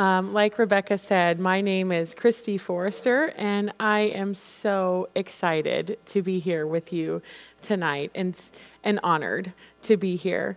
Um, 0.00 0.32
like 0.32 0.56
Rebecca 0.58 0.96
said, 0.96 1.38
my 1.38 1.60
name 1.60 1.92
is 1.92 2.14
Christy 2.14 2.56
Forrester, 2.56 3.34
and 3.36 3.70
I 3.78 4.00
am 4.00 4.34
so 4.34 5.10
excited 5.14 5.98
to 6.06 6.22
be 6.22 6.38
here 6.38 6.66
with 6.66 6.90
you 6.90 7.20
tonight 7.60 8.10
and, 8.14 8.34
and 8.82 8.98
honored 9.02 9.52
to 9.82 9.98
be 9.98 10.16
here. 10.16 10.56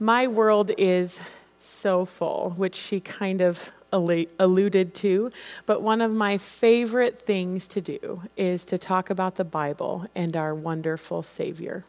My 0.00 0.26
world 0.26 0.72
is 0.76 1.20
so 1.58 2.04
full, 2.04 2.54
which 2.56 2.74
she 2.74 2.98
kind 2.98 3.40
of 3.40 3.70
alluded 3.92 4.94
to, 4.94 5.30
but 5.64 5.80
one 5.80 6.00
of 6.00 6.10
my 6.10 6.36
favorite 6.36 7.22
things 7.22 7.68
to 7.68 7.80
do 7.80 8.22
is 8.36 8.64
to 8.64 8.78
talk 8.78 9.10
about 9.10 9.36
the 9.36 9.44
Bible 9.44 10.08
and 10.16 10.36
our 10.36 10.56
wonderful 10.56 11.22
Savior. 11.22 11.84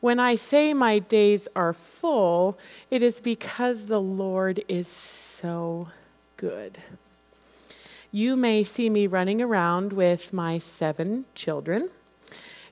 When 0.00 0.20
I 0.20 0.36
say 0.36 0.74
my 0.74 1.00
days 1.00 1.48
are 1.56 1.72
full, 1.72 2.56
it 2.88 3.02
is 3.02 3.20
because 3.20 3.86
the 3.86 4.00
Lord 4.00 4.62
is 4.68 4.86
so 4.86 5.88
good. 6.36 6.78
You 8.12 8.36
may 8.36 8.62
see 8.62 8.90
me 8.90 9.08
running 9.08 9.42
around 9.42 9.92
with 9.92 10.32
my 10.32 10.58
seven 10.58 11.24
children. 11.34 11.90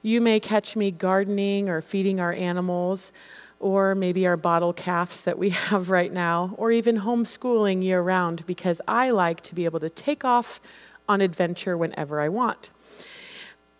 You 0.03 0.21
may 0.21 0.39
catch 0.39 0.77
me 0.77 0.93
gardening 0.93 1.69
or 1.69 1.83
feeding 1.83 2.21
our 2.21 2.33
animals, 2.33 3.11
or 3.59 3.97
maybe 3.97 4.25
our 4.25 4.37
bottle 4.37 4.73
calves 4.73 5.23
that 5.23 5.37
we 5.37 5.51
have 5.71 5.91
right 5.91 6.13
now, 6.13 6.55
or 6.57 6.71
even 6.71 7.01
homeschooling 7.01 7.83
year 7.83 8.03
round 8.03 8.47
because 8.47 8.81
I 8.87 9.11
like 9.11 9.41
to 9.43 9.55
be 9.57 9.65
able 9.65 9.81
to 9.81 9.91
take 9.91 10.25
off 10.25 10.61
on 11.09 11.21
adventure 11.21 11.77
whenever 11.77 12.21
I 12.21 12.29
want. 12.29 12.71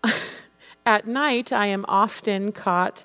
At 0.87 1.07
night, 1.07 1.53
I 1.53 1.67
am 1.67 1.85
often 1.87 2.51
caught 2.51 3.05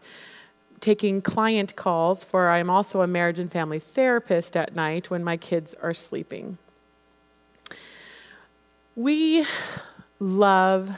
taking 0.81 1.21
client 1.21 1.75
calls, 1.75 2.23
for 2.23 2.49
I'm 2.49 2.69
also 2.69 3.01
a 3.01 3.07
marriage 3.07 3.39
and 3.39 3.51
family 3.51 3.79
therapist 3.79 4.57
at 4.57 4.75
night 4.75 5.09
when 5.09 5.23
my 5.23 5.37
kids 5.37 5.75
are 5.75 5.93
sleeping. 5.93 6.57
We 8.95 9.45
love 10.19 10.91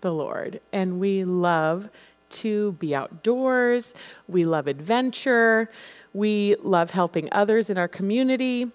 the 0.00 0.12
Lord 0.12 0.60
and 0.72 1.00
we 1.00 1.24
love 1.24 1.90
to 2.30 2.72
be 2.72 2.94
outdoors, 2.94 3.94
we 4.26 4.44
love 4.44 4.66
adventure, 4.66 5.70
we 6.12 6.56
love 6.62 6.90
helping 6.90 7.28
others 7.32 7.68
in 7.70 7.78
our 7.78 7.88
community. 7.88 8.70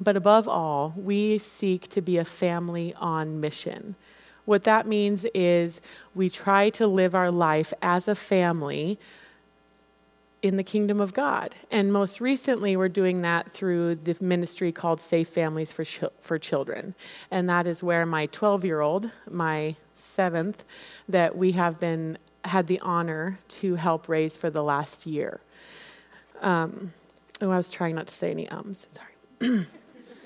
But 0.00 0.16
above 0.16 0.48
all, 0.48 0.94
we 0.96 1.38
seek 1.38 1.88
to 1.88 2.00
be 2.00 2.16
a 2.16 2.24
family 2.24 2.94
on 2.94 3.40
mission. 3.40 3.96
What 4.44 4.64
that 4.64 4.86
means 4.86 5.26
is 5.34 5.80
we 6.14 6.30
try 6.30 6.70
to 6.70 6.86
live 6.86 7.14
our 7.14 7.30
life 7.30 7.72
as 7.82 8.08
a 8.08 8.14
family 8.14 8.98
in 10.42 10.56
the 10.56 10.64
kingdom 10.64 11.00
of 11.00 11.12
God. 11.12 11.54
And 11.70 11.92
most 11.92 12.20
recently, 12.20 12.76
we're 12.76 12.88
doing 12.88 13.22
that 13.22 13.50
through 13.50 13.96
the 13.96 14.16
ministry 14.20 14.72
called 14.72 15.00
Safe 15.00 15.28
Families 15.28 15.70
for, 15.70 15.84
Ch- 15.84 16.04
for 16.20 16.38
Children. 16.38 16.94
And 17.30 17.48
that 17.48 17.66
is 17.66 17.82
where 17.82 18.06
my 18.06 18.26
12 18.26 18.64
year 18.64 18.80
old, 18.80 19.10
my 19.28 19.76
seventh, 19.94 20.64
that 21.08 21.36
we 21.36 21.52
have 21.52 21.78
been 21.78 22.18
had 22.46 22.68
the 22.68 22.80
honor 22.80 23.38
to 23.48 23.74
help 23.74 24.08
raise 24.08 24.36
for 24.36 24.48
the 24.48 24.62
last 24.62 25.06
year. 25.06 25.40
Um, 26.40 26.94
oh, 27.42 27.50
I 27.50 27.56
was 27.56 27.70
trying 27.70 27.94
not 27.94 28.06
to 28.06 28.14
say 28.14 28.30
any 28.30 28.48
ums. 28.48 28.86
Sorry. 28.90 29.66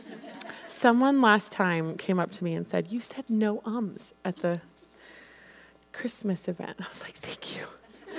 Someone 0.69 1.21
last 1.21 1.51
time 1.51 1.97
came 1.97 2.21
up 2.21 2.31
to 2.33 2.45
me 2.45 2.55
and 2.55 2.65
said, 2.67 2.93
You 2.93 3.01
said 3.01 3.25
no 3.29 3.63
ums 3.65 4.15
at 4.25 4.37
the 4.37 4.61
Christmas 5.93 6.47
event. 6.47 6.77
I 6.79 6.89
was 6.89 7.03
like, 7.03 7.15
Thank 7.15 7.57
you. 7.57 7.67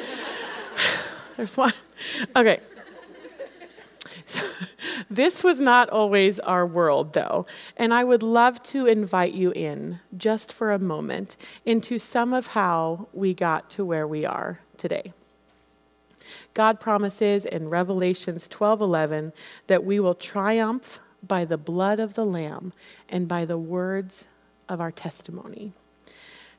There's 1.37 1.55
one. 1.55 1.73
Okay. 2.35 2.59
So, 4.25 4.45
this 5.09 5.43
was 5.43 5.59
not 5.59 5.89
always 5.89 6.39
our 6.39 6.65
world, 6.65 7.13
though, 7.13 7.45
and 7.77 7.93
I 7.93 8.03
would 8.03 8.23
love 8.23 8.61
to 8.63 8.87
invite 8.87 9.33
you 9.33 9.51
in, 9.51 9.99
just 10.17 10.51
for 10.51 10.71
a 10.71 10.79
moment, 10.79 11.37
into 11.65 11.99
some 11.99 12.33
of 12.33 12.47
how 12.47 13.07
we 13.13 13.33
got 13.33 13.69
to 13.71 13.85
where 13.85 14.07
we 14.07 14.25
are 14.25 14.59
today. 14.77 15.13
God 16.53 16.79
promises 16.79 17.45
in 17.45 17.69
Revelations 17.69 18.47
12:11 18.47 19.33
that 19.67 19.83
we 19.83 19.99
will 19.99 20.15
triumph 20.15 20.99
by 21.21 21.45
the 21.45 21.57
blood 21.57 21.99
of 21.99 22.13
the 22.13 22.25
lamb 22.25 22.73
and 23.09 23.27
by 23.27 23.45
the 23.45 23.57
words 23.57 24.25
of 24.69 24.79
our 24.79 24.91
testimony. 24.91 25.73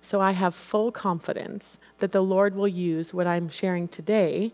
So 0.03 0.21
I 0.21 0.33
have 0.33 0.55
full 0.55 0.93
confidence 0.93 1.79
that 1.99 2.13
the 2.13 2.23
Lord 2.23 2.55
will 2.55 2.69
use 2.69 3.13
what 3.13 3.27
I'm 3.27 3.49
sharing 3.49 3.89
today 3.89 4.53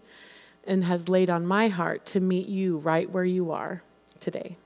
and 0.66 0.84
has 0.84 1.08
laid 1.08 1.28
on 1.28 1.46
my 1.46 1.68
heart 1.68 2.06
to 2.06 2.20
meet 2.20 2.48
you 2.48 2.78
right 2.78 3.10
where 3.10 3.24
you 3.24 3.50
are 3.50 3.82
today. 4.20 4.56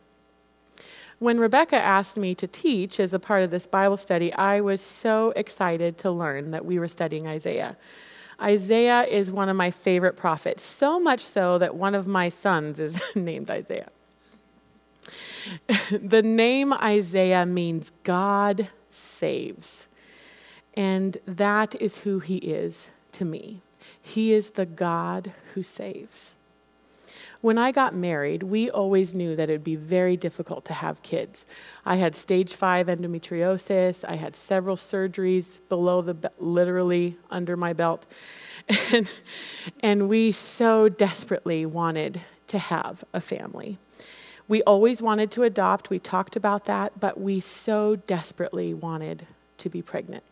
When 1.18 1.40
Rebecca 1.40 1.76
asked 1.76 2.18
me 2.18 2.34
to 2.34 2.46
teach 2.46 3.00
as 3.00 3.14
a 3.14 3.18
part 3.18 3.42
of 3.42 3.50
this 3.50 3.66
Bible 3.66 3.96
study, 3.96 4.32
I 4.34 4.60
was 4.60 4.82
so 4.82 5.32
excited 5.34 5.96
to 5.98 6.10
learn 6.10 6.50
that 6.50 6.66
we 6.66 6.78
were 6.78 6.88
studying 6.88 7.26
Isaiah. 7.26 7.76
Isaiah 8.40 9.04
is 9.04 9.30
one 9.30 9.48
of 9.48 9.56
my 9.56 9.70
favorite 9.70 10.16
prophets, 10.16 10.62
so 10.62 11.00
much 11.00 11.22
so 11.22 11.56
that 11.56 11.74
one 11.74 11.94
of 11.94 12.06
my 12.06 12.28
sons 12.28 12.78
is 12.78 13.00
named 13.14 13.50
Isaiah. 13.50 13.88
the 15.90 16.22
name 16.22 16.74
Isaiah 16.74 17.46
means 17.46 17.92
God 18.02 18.68
saves. 18.90 19.88
And 20.74 21.16
that 21.26 21.80
is 21.80 21.98
who 21.98 22.18
he 22.18 22.36
is 22.36 22.88
to 23.12 23.24
me. 23.24 23.62
He 24.06 24.32
is 24.32 24.50
the 24.50 24.66
God 24.66 25.32
who 25.54 25.64
saves. 25.64 26.36
When 27.40 27.58
I 27.58 27.72
got 27.72 27.92
married, 27.92 28.44
we 28.44 28.70
always 28.70 29.16
knew 29.16 29.34
that 29.34 29.50
it 29.50 29.54
would 29.54 29.64
be 29.64 29.74
very 29.74 30.16
difficult 30.16 30.64
to 30.66 30.74
have 30.74 31.02
kids. 31.02 31.44
I 31.84 31.96
had 31.96 32.14
stage 32.14 32.54
five 32.54 32.86
endometriosis. 32.86 34.04
I 34.08 34.14
had 34.14 34.36
several 34.36 34.76
surgeries 34.76 35.58
below 35.68 36.02
the, 36.02 36.30
literally 36.38 37.16
under 37.30 37.56
my 37.56 37.72
belt. 37.72 38.06
And, 38.92 39.08
and 39.80 40.08
we 40.08 40.30
so 40.30 40.88
desperately 40.88 41.66
wanted 41.66 42.20
to 42.46 42.58
have 42.58 43.04
a 43.12 43.20
family. 43.20 43.78
We 44.46 44.62
always 44.62 45.02
wanted 45.02 45.32
to 45.32 45.42
adopt. 45.42 45.90
We 45.90 45.98
talked 45.98 46.36
about 46.36 46.64
that, 46.66 46.98
but 46.98 47.20
we 47.20 47.40
so 47.40 47.96
desperately 47.96 48.72
wanted 48.72 49.26
to 49.58 49.68
be 49.68 49.82
pregnant 49.82 50.22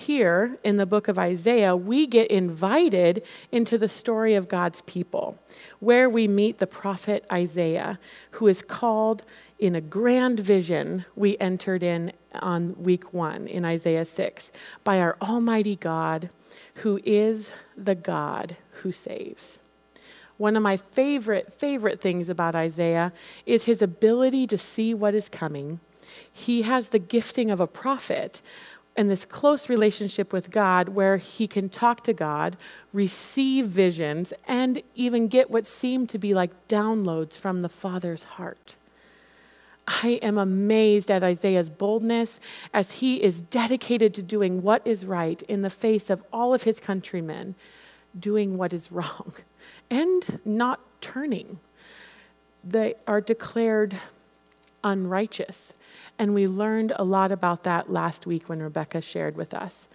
here 0.00 0.56
in 0.64 0.76
the 0.76 0.86
book 0.86 1.08
of 1.08 1.18
Isaiah, 1.18 1.76
we 1.76 2.06
get 2.06 2.30
invited 2.30 3.22
into 3.52 3.76
the 3.76 3.88
story 3.88 4.34
of 4.34 4.48
God's 4.48 4.80
people, 4.82 5.38
where 5.78 6.08
we 6.08 6.26
meet 6.26 6.58
the 6.58 6.66
prophet 6.66 7.24
Isaiah, 7.30 7.98
who 8.32 8.46
is 8.46 8.62
called 8.62 9.24
in 9.58 9.74
a 9.74 9.80
grand 9.80 10.40
vision 10.40 11.04
we 11.14 11.36
entered 11.38 11.82
in 11.82 12.12
on 12.34 12.74
week 12.82 13.12
one 13.12 13.46
in 13.46 13.64
Isaiah 13.64 14.04
6 14.04 14.50
by 14.84 15.00
our 15.00 15.16
Almighty 15.20 15.76
God, 15.76 16.30
who 16.76 16.98
is 17.04 17.52
the 17.76 17.94
God 17.94 18.56
who 18.82 18.92
saves. 18.92 19.58
One 20.38 20.56
of 20.56 20.62
my 20.62 20.78
favorite, 20.78 21.52
favorite 21.52 22.00
things 22.00 22.30
about 22.30 22.54
Isaiah 22.54 23.12
is 23.44 23.64
his 23.64 23.82
ability 23.82 24.46
to 24.46 24.56
see 24.56 24.94
what 24.94 25.14
is 25.14 25.28
coming. 25.28 25.80
He 26.32 26.62
has 26.62 26.88
the 26.88 26.98
gifting 26.98 27.50
of 27.50 27.60
a 27.60 27.66
prophet, 27.66 28.40
and 29.00 29.10
this 29.10 29.24
close 29.24 29.70
relationship 29.70 30.30
with 30.30 30.50
God 30.50 30.90
where 30.90 31.16
he 31.16 31.46
can 31.46 31.70
talk 31.70 32.04
to 32.04 32.12
God, 32.12 32.58
receive 32.92 33.66
visions, 33.66 34.34
and 34.46 34.82
even 34.94 35.26
get 35.26 35.50
what 35.50 35.64
seem 35.64 36.06
to 36.08 36.18
be 36.18 36.34
like 36.34 36.68
downloads 36.68 37.38
from 37.38 37.62
the 37.62 37.70
Father's 37.70 38.24
heart. 38.24 38.76
I 39.86 40.18
am 40.20 40.36
amazed 40.36 41.10
at 41.10 41.24
Isaiah's 41.24 41.70
boldness 41.70 42.40
as 42.74 43.00
he 43.00 43.22
is 43.22 43.40
dedicated 43.40 44.12
to 44.16 44.22
doing 44.22 44.60
what 44.62 44.86
is 44.86 45.06
right 45.06 45.40
in 45.48 45.62
the 45.62 45.70
face 45.70 46.10
of 46.10 46.22
all 46.30 46.52
of 46.52 46.64
his 46.64 46.78
countrymen, 46.78 47.54
doing 48.18 48.58
what 48.58 48.74
is 48.74 48.92
wrong, 48.92 49.32
and 49.90 50.40
not 50.44 50.78
turning. 51.00 51.58
They 52.62 52.96
are 53.06 53.22
declared 53.22 53.96
unrighteous 54.84 55.72
and 56.18 56.34
we 56.34 56.46
learned 56.46 56.92
a 56.96 57.04
lot 57.04 57.32
about 57.32 57.64
that 57.64 57.90
last 57.90 58.26
week 58.26 58.48
when 58.48 58.60
Rebecca 58.60 59.00
shared 59.00 59.36
with 59.36 59.54
us. 59.54 59.88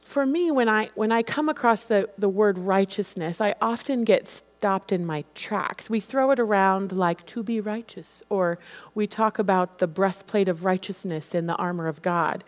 For 0.00 0.24
me, 0.24 0.50
when 0.52 0.68
I, 0.68 0.90
when 0.94 1.10
I 1.10 1.22
come 1.22 1.48
across 1.48 1.84
the, 1.84 2.08
the 2.16 2.28
word 2.28 2.58
righteousness, 2.58 3.40
I 3.40 3.56
often 3.60 4.04
get 4.04 4.26
stopped 4.26 4.92
in 4.92 5.04
my 5.04 5.24
tracks. 5.34 5.90
We 5.90 5.98
throw 5.98 6.30
it 6.30 6.38
around 6.38 6.92
like 6.92 7.26
to 7.26 7.42
be 7.42 7.60
righteous, 7.60 8.22
or 8.28 8.58
we 8.94 9.06
talk 9.08 9.38
about 9.38 9.80
the 9.80 9.88
breastplate 9.88 10.48
of 10.48 10.64
righteousness 10.64 11.34
in 11.34 11.46
the 11.46 11.56
armor 11.56 11.88
of 11.88 12.02
God. 12.02 12.44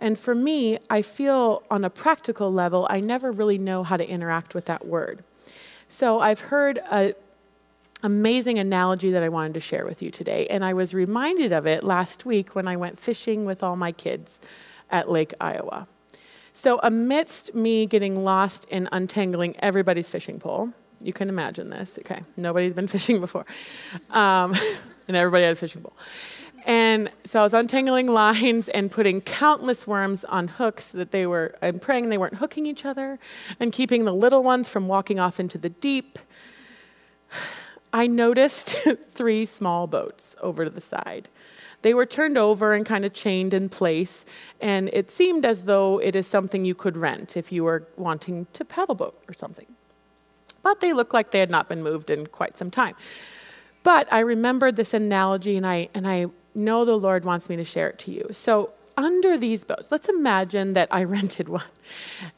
And 0.00 0.18
for 0.18 0.34
me, 0.34 0.78
I 0.88 1.02
feel 1.02 1.62
on 1.70 1.84
a 1.84 1.90
practical 1.90 2.50
level, 2.50 2.86
I 2.90 3.00
never 3.00 3.30
really 3.30 3.58
know 3.58 3.82
how 3.82 3.96
to 3.96 4.08
interact 4.08 4.54
with 4.54 4.64
that 4.64 4.86
word. 4.86 5.22
So 5.88 6.20
I've 6.20 6.40
heard 6.40 6.78
a, 6.90 7.14
amazing 8.04 8.58
analogy 8.58 9.10
that 9.10 9.22
I 9.22 9.30
wanted 9.30 9.54
to 9.54 9.60
share 9.60 9.86
with 9.86 10.02
you 10.02 10.10
today. 10.10 10.46
And 10.48 10.64
I 10.64 10.74
was 10.74 10.92
reminded 10.92 11.52
of 11.52 11.66
it 11.66 11.82
last 11.82 12.26
week 12.26 12.54
when 12.54 12.68
I 12.68 12.76
went 12.76 12.98
fishing 12.98 13.46
with 13.46 13.64
all 13.64 13.76
my 13.76 13.92
kids 13.92 14.38
at 14.90 15.10
Lake 15.10 15.32
Iowa. 15.40 15.88
So, 16.52 16.78
amidst 16.84 17.54
me 17.54 17.84
getting 17.86 18.22
lost 18.22 18.64
in 18.66 18.88
untangling 18.92 19.56
everybody's 19.58 20.08
fishing 20.08 20.38
pole, 20.38 20.72
You 21.00 21.12
can 21.12 21.28
imagine 21.28 21.70
this. 21.70 21.98
Okay, 21.98 22.22
nobody's 22.36 22.74
been 22.74 22.86
fishing 22.96 23.20
before, 23.20 23.44
um, 24.10 24.54
and 25.08 25.16
everybody 25.16 25.42
had 25.44 25.54
a 25.54 25.56
fishing 25.56 25.82
pole. 25.82 25.96
And 26.66 27.10
so 27.24 27.40
I 27.40 27.42
was 27.42 27.52
untangling 27.52 28.06
lines 28.06 28.68
and 28.68 28.90
putting 28.90 29.20
countless 29.20 29.86
worms 29.86 30.24
on 30.24 30.48
hooks 30.48 30.88
that 30.92 31.10
they 31.10 31.26
were, 31.26 31.56
and 31.60 31.82
praying 31.82 32.08
they 32.10 32.18
weren't 32.18 32.36
hooking 32.36 32.66
each 32.66 32.84
other, 32.84 33.18
and 33.58 33.72
keeping 33.72 34.04
the 34.04 34.14
little 34.14 34.42
ones 34.42 34.68
from 34.68 34.86
walking 34.86 35.18
off 35.18 35.40
into 35.40 35.58
the 35.58 35.70
deep. 35.70 36.18
I 37.94 38.08
noticed 38.08 38.70
three 39.08 39.46
small 39.46 39.86
boats 39.86 40.34
over 40.42 40.64
to 40.64 40.70
the 40.70 40.80
side. 40.80 41.28
They 41.82 41.94
were 41.94 42.06
turned 42.06 42.36
over 42.36 42.74
and 42.74 42.84
kind 42.84 43.04
of 43.04 43.12
chained 43.12 43.54
in 43.54 43.68
place, 43.68 44.24
and 44.60 44.90
it 44.92 45.12
seemed 45.12 45.44
as 45.44 45.64
though 45.64 46.00
it 46.00 46.16
is 46.16 46.26
something 46.26 46.64
you 46.64 46.74
could 46.74 46.96
rent 46.96 47.36
if 47.36 47.52
you 47.52 47.62
were 47.62 47.86
wanting 47.96 48.48
to 48.52 48.64
paddle 48.64 48.96
boat 48.96 49.22
or 49.28 49.34
something. 49.34 49.66
But 50.62 50.80
they 50.80 50.92
looked 50.92 51.14
like 51.14 51.30
they 51.30 51.38
had 51.38 51.50
not 51.50 51.68
been 51.68 51.84
moved 51.84 52.10
in 52.10 52.26
quite 52.26 52.56
some 52.56 52.70
time. 52.70 52.96
But 53.84 54.12
I 54.12 54.20
remembered 54.20 54.74
this 54.74 54.92
analogy, 54.92 55.56
and 55.56 55.66
I, 55.66 55.88
and 55.94 56.08
I 56.08 56.26
know 56.52 56.84
the 56.84 56.98
Lord 56.98 57.24
wants 57.24 57.48
me 57.48 57.54
to 57.56 57.64
share 57.64 57.90
it 57.90 57.98
to 58.00 58.10
you. 58.10 58.26
So, 58.32 58.72
under 58.96 59.38
these 59.38 59.62
boats, 59.62 59.92
let's 59.92 60.08
imagine 60.08 60.72
that 60.72 60.88
I 60.90 61.04
rented 61.16 61.48
one 61.48 61.62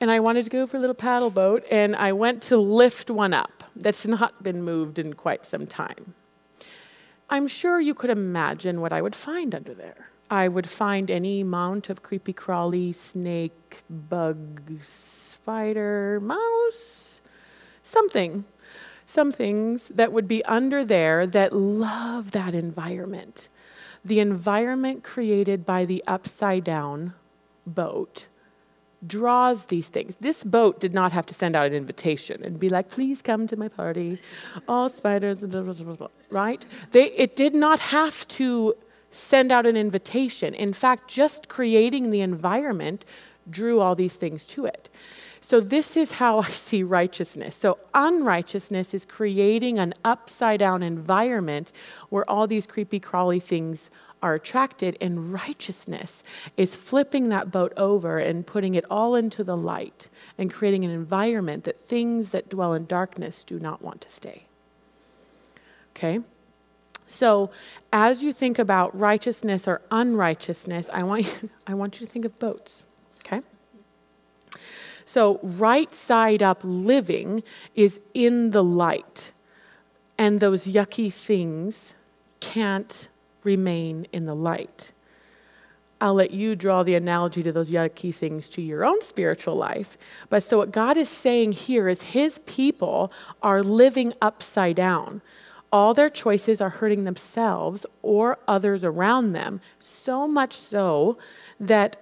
and 0.01 0.11
I 0.11 0.21
wanted 0.21 0.45
to 0.45 0.51
go 0.51 0.67
for 0.67 0.77
a 0.77 0.81
little 0.81 0.95
paddle 0.95 1.31
boat, 1.31 1.65
and 1.71 1.97
I 1.97 2.13
went 2.13 2.43
to 2.45 2.59
lift 2.59 3.11
one 3.11 3.33
up 3.33 3.56
that's 3.77 4.07
not 4.07 4.43
been 4.43 4.63
moved 4.63 4.99
in 4.99 5.15
quite 5.15 5.45
some 5.45 5.67
time. 5.67 6.15
I'm 7.29 7.49
sure 7.49 7.81
you 7.81 7.95
could 7.95 8.11
imagine 8.11 8.81
what 8.81 8.93
I 8.93 9.03
would 9.03 9.15
find 9.15 9.55
under 9.55 9.75
there. 9.75 10.11
I 10.31 10.49
would 10.49 10.69
find 10.69 11.11
any 11.11 11.41
amount 11.41 11.89
of 11.89 12.03
creepy 12.03 12.33
crawly, 12.33 12.93
snake, 12.93 13.83
bug, 13.89 14.73
spider, 14.83 16.21
mouse, 16.21 17.21
something. 17.83 18.45
Some 19.07 19.31
things 19.31 19.89
that 19.89 20.13
would 20.13 20.27
be 20.27 20.45
under 20.47 20.85
there 20.85 21.27
that 21.29 21.53
love 21.53 22.33
that 22.33 22.55
environment 22.55 23.49
the 24.07 24.21
environment 24.21 25.03
created 25.03 25.67
by 25.67 25.85
the 25.85 26.03
upside 26.07 26.63
down 26.63 27.13
boat 27.67 28.27
draws 29.07 29.67
these 29.67 29.89
things. 29.89 30.17
This 30.17 30.45
boat 30.45 30.81
did 30.81 30.95
not 30.95 31.13
have 31.13 31.27
to 31.27 31.35
send 31.35 31.57
out 31.57 31.67
an 31.67 31.75
invitation 31.75 32.43
and 32.43 32.59
be 32.59 32.69
like, 32.69 32.91
please 32.91 33.23
come 33.23 33.47
to 33.47 33.57
my 33.57 33.69
party, 33.69 34.19
all 34.69 34.89
spiders, 34.89 35.45
blah, 35.47 35.63
blah, 35.63 35.73
blah, 35.75 36.09
right? 36.31 36.65
They, 36.93 37.13
it 37.13 37.37
did 37.37 37.55
not 37.55 37.81
have 37.81 38.27
to 38.29 38.75
send 39.11 39.53
out 39.53 39.67
an 39.67 39.77
invitation. 39.77 40.55
In 40.55 40.73
fact, 40.73 41.09
just 41.09 41.49
creating 41.49 42.11
the 42.11 42.21
environment 42.21 43.05
drew 43.49 43.81
all 43.81 43.95
these 43.95 44.17
things 44.17 44.47
to 44.49 44.67
it. 44.67 44.89
So, 45.41 45.61
this 45.61 45.97
is 45.97 46.13
how 46.13 46.39
I 46.49 46.51
see 46.51 46.83
righteousness. 46.83 47.57
So, 47.57 47.79
unrighteousness 47.95 48.93
is 48.95 49.05
creating 49.05 49.79
an 49.79 49.95
upside 50.05 50.61
down 50.61 50.83
environment 50.83 51.73
where 52.09 52.29
all 52.29 52.47
these 52.47 52.67
creepy, 52.67 53.01
crawly 53.01 53.41
things 53.41 53.91
are 54.23 54.35
attracted, 54.35 54.97
and 55.01 55.33
righteousness 55.33 56.23
is 56.57 56.75
flipping 56.75 57.29
that 57.29 57.51
boat 57.51 57.73
over 57.77 58.19
and 58.19 58.47
putting 58.47 58.75
it 58.75 58.85
all 58.91 59.15
into 59.15 59.45
the 59.45 59.57
light 59.57 60.09
and 60.39 60.53
creating 60.53 60.85
an 60.85 60.91
environment 60.91 61.65
that 61.65 61.85
things 61.87 62.31
that 62.31 62.49
dwell 62.49 62.73
in 62.73 62.87
darkness 62.87 63.45
do 63.45 63.59
not 63.59 63.83
want 63.83 64.01
to 64.01 64.09
stay. 64.09 64.47
Okay? 65.91 66.21
So, 67.07 67.51
as 67.93 68.23
you 68.23 68.33
think 68.33 68.59
about 68.59 68.99
righteousness 68.99 69.69
or 69.69 69.81
unrighteousness, 69.91 70.91
I 70.93 71.05
want 71.05 71.43
you, 71.43 71.51
I 71.67 71.75
want 71.75 72.01
you 72.01 72.07
to 72.07 72.13
think 72.13 72.25
of 72.25 72.39
boats. 72.39 72.85
Okay? 73.25 73.43
So, 75.05 75.39
right 75.43 75.95
side 75.95 76.43
up 76.43 76.61
living 76.65 77.45
is 77.75 78.01
in 78.13 78.51
the 78.51 78.65
light, 78.65 79.33
and 80.19 80.41
those 80.41 80.67
yucky 80.67 81.13
things 81.13 81.95
can't 82.41 83.09
remain 83.47 84.07
in 84.13 84.27
the 84.27 84.35
light. 84.35 84.93
I'll 85.99 86.15
let 86.15 86.33
you 86.33 86.55
draw 86.55 86.83
the 86.83 86.95
analogy 86.95 87.43
to 87.43 87.53
those 87.53 87.71
yucky 87.71 88.15
things 88.15 88.51
to 88.51 88.61
your 88.61 88.85
own 88.85 89.01
spiritual 89.01 89.57
life. 89.57 89.97
But 90.29 90.43
so, 90.43 90.59
what 90.59 90.71
God 90.71 90.99
is 90.99 91.09
saying 91.09 91.53
here 91.53 91.89
is 91.89 92.03
His 92.03 92.41
people 92.41 93.11
are 93.43 93.63
living 93.63 94.13
upside 94.21 94.77
down. 94.77 95.23
All 95.73 95.95
their 95.95 96.11
choices 96.11 96.61
are 96.61 96.69
hurting 96.69 97.05
themselves 97.05 97.87
or 98.03 98.39
others 98.47 98.85
around 98.85 99.33
them, 99.33 99.61
so 99.81 100.29
much 100.29 100.53
so 100.53 101.17
that 101.59 101.97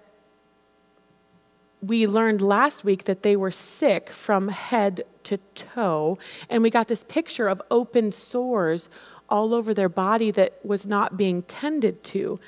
we 1.81 2.07
learned 2.07 2.41
last 2.41 2.83
week 2.83 3.05
that 3.05 3.23
they 3.23 3.37
were 3.37 3.51
sick 3.51 4.09
from 4.11 4.49
head 4.49 5.05
to 5.25 5.39
toe, 5.55 6.19
and 6.49 6.63
we 6.63 6.71
got 6.71 6.89
this 6.89 7.05
picture 7.05 7.49
of 7.49 7.61
open 7.71 8.11
sores 8.13 8.89
all 9.35 9.53
over 9.53 9.75
their 9.75 9.89
body 9.89 10.31
that 10.31 10.65
was 10.65 10.87
not 10.87 11.17
being 11.17 11.43
tended 11.43 12.05
to. 12.05 12.39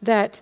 That 0.00 0.40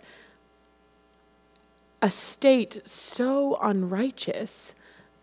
a 2.02 2.10
state 2.10 2.86
so 2.86 3.58
unrighteous 3.62 4.74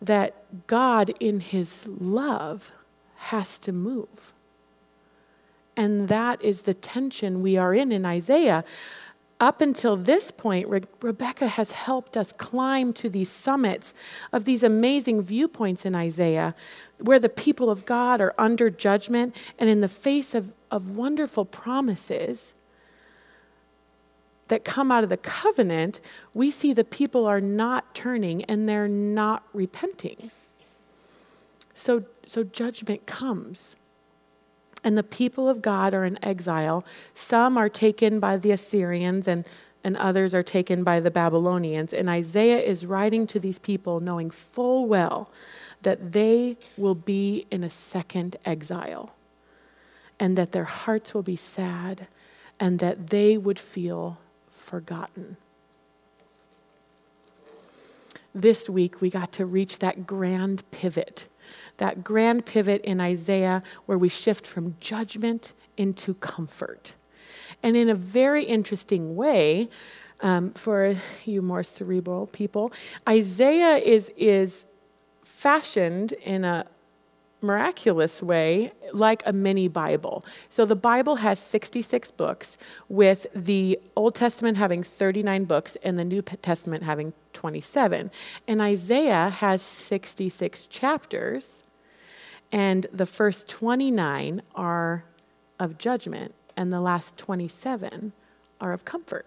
that 0.02 0.34
God, 0.66 1.12
in 1.20 1.40
His 1.40 1.88
love, 1.88 2.72
has 3.16 3.60
to 3.60 3.72
move. 3.72 4.34
And 5.78 6.08
that 6.08 6.42
is 6.42 6.64
the 6.64 6.74
tension 6.74 7.44
we 7.44 7.58
are 7.58 7.76
in 7.76 7.92
in 7.92 8.04
Isaiah 8.04 8.64
up 9.42 9.60
until 9.60 9.98
this 9.98 10.30
point, 10.30 10.68
Re- 10.70 10.84
Rebecca 11.02 11.48
has 11.48 11.72
helped 11.72 12.16
us 12.16 12.32
climb 12.32 12.94
to 12.94 13.10
these 13.10 13.30
summits 13.30 13.96
of 14.32 14.46
these 14.46 14.64
amazing 14.64 15.24
viewpoints 15.24 15.84
in 15.84 15.96
Isaiah, 15.96 16.54
where 17.00 17.20
the 17.20 17.28
people 17.28 17.72
of 17.72 17.86
God 17.86 18.22
are 18.22 18.36
under 18.38 18.70
judgment 18.70 19.36
and 19.58 19.68
in 19.68 19.82
the 19.82 19.90
face 19.90 20.36
of, 20.36 20.54
of 20.70 20.92
wonderful 20.92 21.44
promises 21.44 22.54
that 24.48 24.64
come 24.64 24.92
out 24.92 25.04
of 25.04 25.10
the 25.10 25.18
covenant, 25.18 26.02
we 26.36 26.52
see 26.52 26.72
the 26.72 26.84
people 26.84 27.26
are 27.26 27.42
not 27.42 27.96
turning 27.96 28.44
and 28.46 28.70
they're 28.70 28.88
not 28.88 29.44
repenting. 29.54 30.30
So, 31.74 32.06
so 32.28 32.44
judgment 32.44 33.08
comes 33.08 33.76
and 34.84 34.98
the 34.98 35.04
people 35.04 35.48
of 35.48 35.62
God 35.62 35.94
are 35.94 36.04
in 36.04 36.24
exile. 36.24 36.84
Some 37.14 37.58
are 37.58 37.70
taken 37.70 38.20
by 38.20 38.38
the 38.38 38.52
Assyrians, 38.52 39.28
and, 39.28 39.46
and 39.84 39.96
others 39.98 40.34
are 40.34 40.44
taken 40.44 40.84
by 40.84 41.00
the 41.00 41.12
Babylonians. 41.12 41.94
And 41.94 42.10
Isaiah 42.10 42.60
is 42.60 42.86
writing 42.86 43.28
to 43.28 43.40
these 43.40 43.60
people 43.60 44.00
knowing 44.00 44.32
full 44.32 44.88
well 44.88 45.32
that 45.84 46.12
they 46.12 46.58
will 46.78 46.96
be 46.96 47.48
in 47.52 47.64
a 47.64 47.70
second 47.70 48.38
exile, 48.46 49.14
and 50.20 50.38
that 50.38 50.52
their 50.52 50.66
hearts 50.66 51.14
will 51.14 51.24
be 51.24 51.36
sad, 51.36 52.08
and 52.60 52.80
that 52.80 53.08
they 53.10 53.38
would 53.38 53.60
feel 53.60 54.20
forgotten. 54.52 55.38
This 58.34 58.70
week, 58.70 59.02
we 59.02 59.10
got 59.10 59.32
to 59.34 59.46
reach 59.46 59.80
that 59.80 60.08
grand 60.08 60.70
pivot 60.72 61.26
that 61.82 62.04
grand 62.04 62.46
pivot 62.46 62.80
in 62.84 63.02
Isaiah 63.02 63.64
where 63.88 63.98
we 63.98 64.08
shift 64.08 64.46
from 64.46 64.76
judgment 64.80 65.54
into 65.78 66.14
comfort. 66.14 66.94
And 67.64 67.76
in 67.76 67.90
a 67.90 67.96
very 67.96 68.44
interesting 68.44 69.16
way, 69.16 69.68
um, 70.22 70.54
for 70.54 70.96
you 71.26 71.42
more 71.42 71.64
cerebral 71.64 72.28
people, 72.28 72.72
Isaiah 73.10 73.78
is, 73.78 74.12
is 74.16 74.68
fashioned 75.24 76.12
in 76.12 76.46
a 76.46 76.68
miraculous 77.42 78.22
way 78.22 78.74
like 78.94 79.24
a 79.26 79.34
mini 79.34 79.68
Bible. 79.68 80.24
So 80.50 80.66
the 80.66 80.76
Bible 80.76 81.16
has 81.16 81.40
66 81.40 82.12
books, 82.12 82.60
with 82.90 83.26
the 83.34 83.80
Old 83.96 84.14
Testament 84.14 84.58
having 84.58 84.84
39 84.84 85.46
books 85.46 85.76
and 85.82 85.98
the 85.98 86.06
New 86.06 86.22
Testament 86.22 86.84
having 86.84 87.14
27. 87.34 88.12
And 88.48 88.62
Isaiah 88.62 89.30
has 89.30 89.64
66 89.64 90.68
chapters 90.68 91.64
and 92.52 92.88
the 92.92 93.06
first 93.06 93.48
29 93.50 94.42
are 94.56 95.04
of 95.60 95.78
judgment, 95.78 96.34
and 96.58 96.72
the 96.72 96.82
last 96.82 97.18
27 97.18 98.12
are 98.60 98.74
of 98.74 98.84
comfort. 98.84 99.26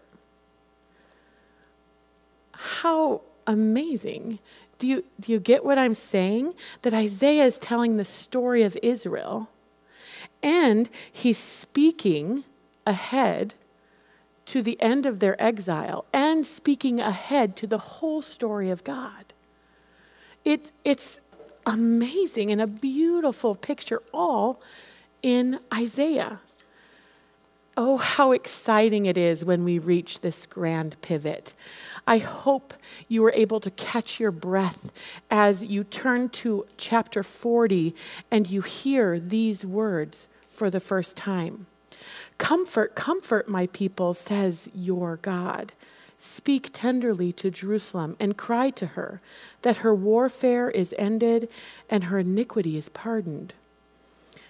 How 2.52 3.22
amazing. 3.46 4.38
Do 4.78 4.86
you, 4.86 5.04
do 5.20 5.32
you 5.32 5.40
get 5.40 5.64
what 5.64 5.78
I'm 5.78 5.94
saying? 5.94 6.54
That 6.82 6.94
Isaiah 6.94 7.44
is 7.44 7.58
telling 7.58 7.96
the 7.96 8.04
story 8.04 8.62
of 8.62 8.76
Israel, 8.82 9.48
and 10.42 10.88
he's 11.12 11.38
speaking 11.38 12.44
ahead 12.86 13.54
to 14.46 14.62
the 14.62 14.80
end 14.80 15.06
of 15.06 15.20
their 15.20 15.40
exile 15.42 16.04
and 16.12 16.46
speaking 16.46 17.00
ahead 17.00 17.56
to 17.56 17.66
the 17.66 17.78
whole 17.78 18.20
story 18.20 18.70
of 18.70 18.84
God. 18.84 19.32
It, 20.44 20.70
it's, 20.84 21.20
amazing 21.66 22.50
and 22.50 22.60
a 22.60 22.66
beautiful 22.66 23.54
picture 23.54 24.02
all 24.12 24.60
in 25.22 25.58
Isaiah. 25.72 26.40
Oh, 27.76 27.96
how 27.96 28.30
exciting 28.30 29.06
it 29.06 29.18
is 29.18 29.44
when 29.44 29.64
we 29.64 29.80
reach 29.80 30.20
this 30.20 30.46
grand 30.46 31.00
pivot. 31.02 31.54
I 32.06 32.18
hope 32.18 32.74
you 33.08 33.22
were 33.22 33.32
able 33.34 33.58
to 33.60 33.70
catch 33.72 34.20
your 34.20 34.30
breath 34.30 34.92
as 35.28 35.64
you 35.64 35.82
turn 35.82 36.28
to 36.30 36.66
chapter 36.76 37.24
40 37.24 37.92
and 38.30 38.48
you 38.48 38.60
hear 38.60 39.18
these 39.18 39.66
words 39.66 40.28
for 40.48 40.70
the 40.70 40.78
first 40.78 41.16
time. 41.16 41.66
Comfort, 42.38 42.94
comfort, 42.94 43.48
my 43.48 43.66
people, 43.68 44.14
says 44.14 44.70
your 44.72 45.16
God. 45.16 45.72
Speak 46.18 46.70
tenderly 46.72 47.32
to 47.34 47.50
Jerusalem 47.50 48.16
and 48.18 48.36
cry 48.36 48.70
to 48.70 48.86
her 48.88 49.20
that 49.62 49.78
her 49.78 49.94
warfare 49.94 50.70
is 50.70 50.94
ended 50.98 51.48
and 51.90 52.04
her 52.04 52.18
iniquity 52.18 52.76
is 52.76 52.88
pardoned 52.88 53.54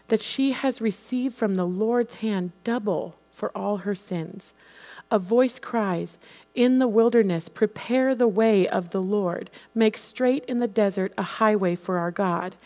that 0.09 0.21
she 0.21 0.52
has 0.52 0.80
received 0.80 1.35
from 1.35 1.54
the 1.54 1.66
Lord's 1.66 2.16
hand 2.16 2.52
double 2.62 3.16
for 3.30 3.56
all 3.56 3.78
her 3.78 3.94
sins. 3.94 4.52
A 5.11 5.18
voice 5.18 5.59
cries, 5.59 6.18
In 6.54 6.78
the 6.78 6.88
wilderness, 6.88 7.49
prepare 7.49 8.14
the 8.14 8.28
way 8.28 8.68
of 8.68 8.90
the 8.90 9.02
Lord, 9.02 9.50
make 9.75 9.97
straight 9.97 10.44
in 10.47 10.61
the 10.61 10.68
desert 10.68 11.12
a 11.18 11.23
highway 11.23 11.75
for 11.75 11.99
our 11.99 12.11
God. 12.11 12.56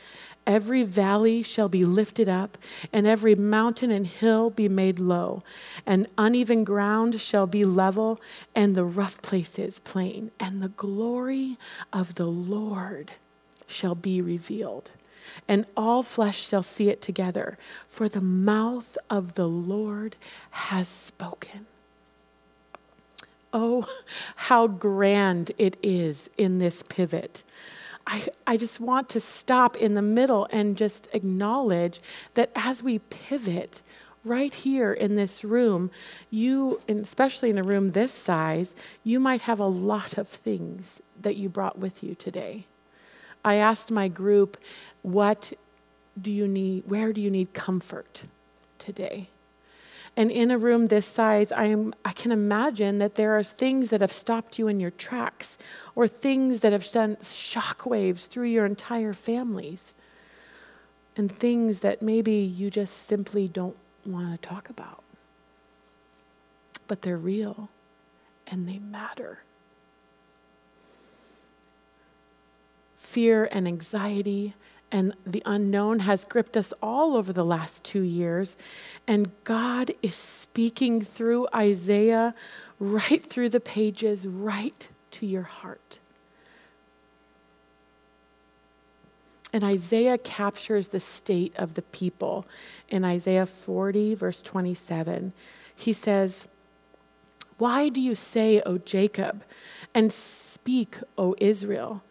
Every 0.49 0.83
valley 0.83 1.45
shall 1.45 1.69
be 1.69 1.85
lifted 1.85 2.29
up, 2.29 2.59
and 2.93 3.07
every 3.07 3.37
mountain 3.37 3.93
and 3.93 4.07
hill 4.07 4.51
be 4.51 4.69
made 4.69 4.99
low, 4.99 5.45
and 5.87 6.09
uneven 6.19 6.65
ground 6.65 7.21
shall 7.21 7.47
be 7.47 7.65
level, 7.65 8.21
and 8.55 8.75
the 8.75 8.85
rough 8.85 9.23
places 9.23 9.79
plain, 9.79 10.33
and 10.41 10.61
the 10.61 10.71
glory 10.71 11.59
of 11.93 12.17
the 12.17 12.27
Lord 12.27 13.13
shall 13.67 13.95
be 13.95 14.21
revealed 14.21 14.91
and 15.47 15.67
all 15.77 16.03
flesh 16.03 16.47
shall 16.47 16.63
see 16.63 16.89
it 16.89 17.01
together, 17.01 17.59
for 17.87 18.09
the 18.09 18.21
mouth 18.21 18.97
of 19.11 19.35
the 19.35 19.47
Lord 19.47 20.17
has 20.51 20.89
spoken. 20.89 21.67
Oh, 23.53 23.87
how 24.37 24.67
grand 24.67 25.53
it 25.59 25.77
is 25.83 26.29
in 26.37 26.59
this 26.59 26.83
pivot. 26.83 27.43
I, 28.09 28.27
I 28.47 28.57
just 28.57 28.81
want 28.81 29.11
to 29.11 29.21
stop 29.21 29.77
in 29.77 29.93
the 29.95 30.03
middle 30.03 30.49
and 30.51 30.77
just 30.77 31.09
acknowledge 31.13 32.01
that 32.35 32.51
as 32.57 32.83
we 32.83 32.99
pivot, 32.99 33.83
right 34.25 34.53
here 34.53 34.93
in 34.93 35.17
this 35.17 35.45
room, 35.45 35.91
you, 36.31 36.81
especially 36.89 37.51
in 37.51 37.59
a 37.59 37.63
room 37.63 37.93
this 37.93 38.13
size, 38.13 38.75
you 39.05 39.21
might 39.21 39.43
have 39.43 39.61
a 39.61 39.67
lot 39.67 40.19
of 40.19 40.29
things 40.29 41.01
that 41.21 41.37
you 41.37 41.49
brought 41.49 41.79
with 41.79 42.03
you 42.03 42.15
today. 42.15 42.67
I 43.45 43.55
asked 43.55 43.91
my 43.91 44.09
group, 44.09 44.59
what 45.03 45.53
do 46.21 46.33
you 46.33 46.49
need, 46.49 46.85
where 46.87 47.13
do 47.13 47.21
you 47.21 47.31
need 47.31 47.53
comfort 47.53 48.25
today? 48.79 49.29
And 50.19 50.33
in 50.33 50.51
a 50.51 50.59
room 50.59 50.87
this 50.87 51.07
size, 51.07 51.53
I, 51.53 51.67
am, 51.67 51.95
I 52.05 52.11
can 52.11 52.33
imagine 52.33 52.99
that 52.99 53.15
there 53.15 53.39
are 53.39 53.45
things 53.45 53.91
that 53.91 54.01
have 54.01 54.11
stopped 54.11 54.59
you 54.59 54.67
in 54.67 54.81
your 54.81 54.91
tracks 54.91 55.57
or 55.95 56.09
things 56.09 56.59
that 56.59 56.73
have 56.73 56.85
sent 56.85 57.21
shockwaves 57.21 58.27
through 58.27 58.49
your 58.49 58.67
entire 58.67 59.13
families 59.13 59.93
and 61.17 61.31
things 61.31 61.81
that 61.81 62.03
maybe 62.03 62.33
you 62.33 62.69
just 62.69 63.07
simply 63.07 63.47
don't 63.47 63.77
want 64.05 64.33
to 64.33 64.49
talk 64.49 64.69
about. 64.69 65.05
But 66.89 67.03
they're 67.03 67.17
real 67.17 67.69
and 68.49 68.69
they 68.69 68.81
matter. 68.81 69.45
fear 73.09 73.49
and 73.51 73.67
anxiety 73.67 74.53
and 74.91 75.15
the 75.27 75.43
unknown 75.45 76.01
has 76.01 76.25
gripped 76.25 76.57
us 76.57 76.73
all 76.83 77.17
over 77.17 77.33
the 77.33 77.45
last 77.45 77.85
two 77.85 78.03
years. 78.03 78.57
And 79.07 79.31
God 79.45 79.93
is 80.03 80.15
speaking 80.15 81.01
through 81.03 81.47
Isaiah 81.55 82.35
right 82.81 83.25
through 83.25 83.51
the 83.51 83.61
pages, 83.61 84.27
right 84.27 84.89
to 85.13 85.27
your 85.27 85.43
heart. 85.43 85.99
And 89.53 89.65
Isaiah 89.65 90.19
captures 90.19 90.89
the 90.89 91.01
state 91.01 91.55
of 91.57 91.75
the 91.75 91.83
people 91.83 92.47
in 92.89 93.05
Isaiah 93.05 93.47
40, 93.47 94.15
verse 94.15 94.43
27. 94.43 95.33
He 95.75 95.93
says, 95.93 96.47
Why 97.57 97.89
do 97.89 98.01
you 98.01 98.15
say, 98.15 98.61
O 98.63 98.79
Jacob, 98.79 99.45
and 99.95 100.13
speak, 100.13 100.99
O 101.17 101.35
Israel? 101.39 102.03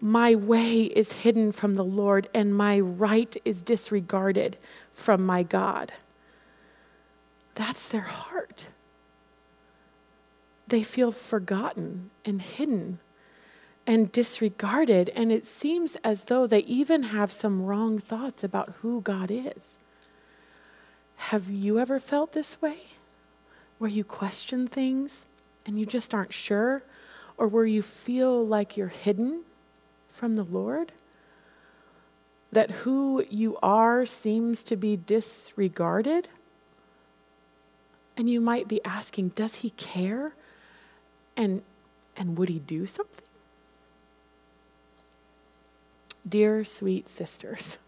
My 0.00 0.34
way 0.34 0.82
is 0.82 1.12
hidden 1.12 1.52
from 1.52 1.74
the 1.74 1.84
Lord 1.84 2.28
and 2.34 2.54
my 2.54 2.80
right 2.80 3.36
is 3.44 3.62
disregarded 3.62 4.56
from 4.92 5.24
my 5.24 5.42
God. 5.42 5.92
That's 7.54 7.88
their 7.88 8.02
heart. 8.02 8.68
They 10.66 10.82
feel 10.82 11.12
forgotten 11.12 12.10
and 12.24 12.42
hidden 12.42 12.98
and 13.86 14.12
disregarded, 14.12 15.08
and 15.14 15.32
it 15.32 15.46
seems 15.46 15.96
as 16.04 16.24
though 16.24 16.46
they 16.46 16.60
even 16.60 17.04
have 17.04 17.32
some 17.32 17.64
wrong 17.64 17.98
thoughts 17.98 18.44
about 18.44 18.74
who 18.80 19.00
God 19.00 19.30
is. 19.30 19.78
Have 21.16 21.48
you 21.48 21.78
ever 21.78 21.98
felt 21.98 22.32
this 22.32 22.60
way? 22.60 22.80
Where 23.78 23.90
you 23.90 24.04
question 24.04 24.66
things 24.66 25.26
and 25.64 25.80
you 25.80 25.86
just 25.86 26.12
aren't 26.12 26.34
sure? 26.34 26.82
Or 27.38 27.48
where 27.48 27.64
you 27.64 27.80
feel 27.80 28.46
like 28.46 28.76
you're 28.76 28.88
hidden 28.88 29.44
from 30.18 30.34
the 30.34 30.44
Lord? 30.44 30.92
That 32.50 32.70
who 32.70 33.24
you 33.30 33.56
are 33.62 34.04
seems 34.04 34.62
to 34.64 34.76
be 34.76 34.96
disregarded? 34.96 36.28
And 38.16 38.28
you 38.28 38.40
might 38.40 38.66
be 38.66 38.84
asking, 38.84 39.30
does 39.30 39.56
he 39.56 39.70
care? 39.70 40.34
And, 41.36 41.62
and 42.16 42.36
would 42.36 42.48
he 42.48 42.58
do 42.58 42.86
something? 42.86 43.24
Dear 46.28 46.64
sweet 46.64 47.08
sisters, 47.08 47.78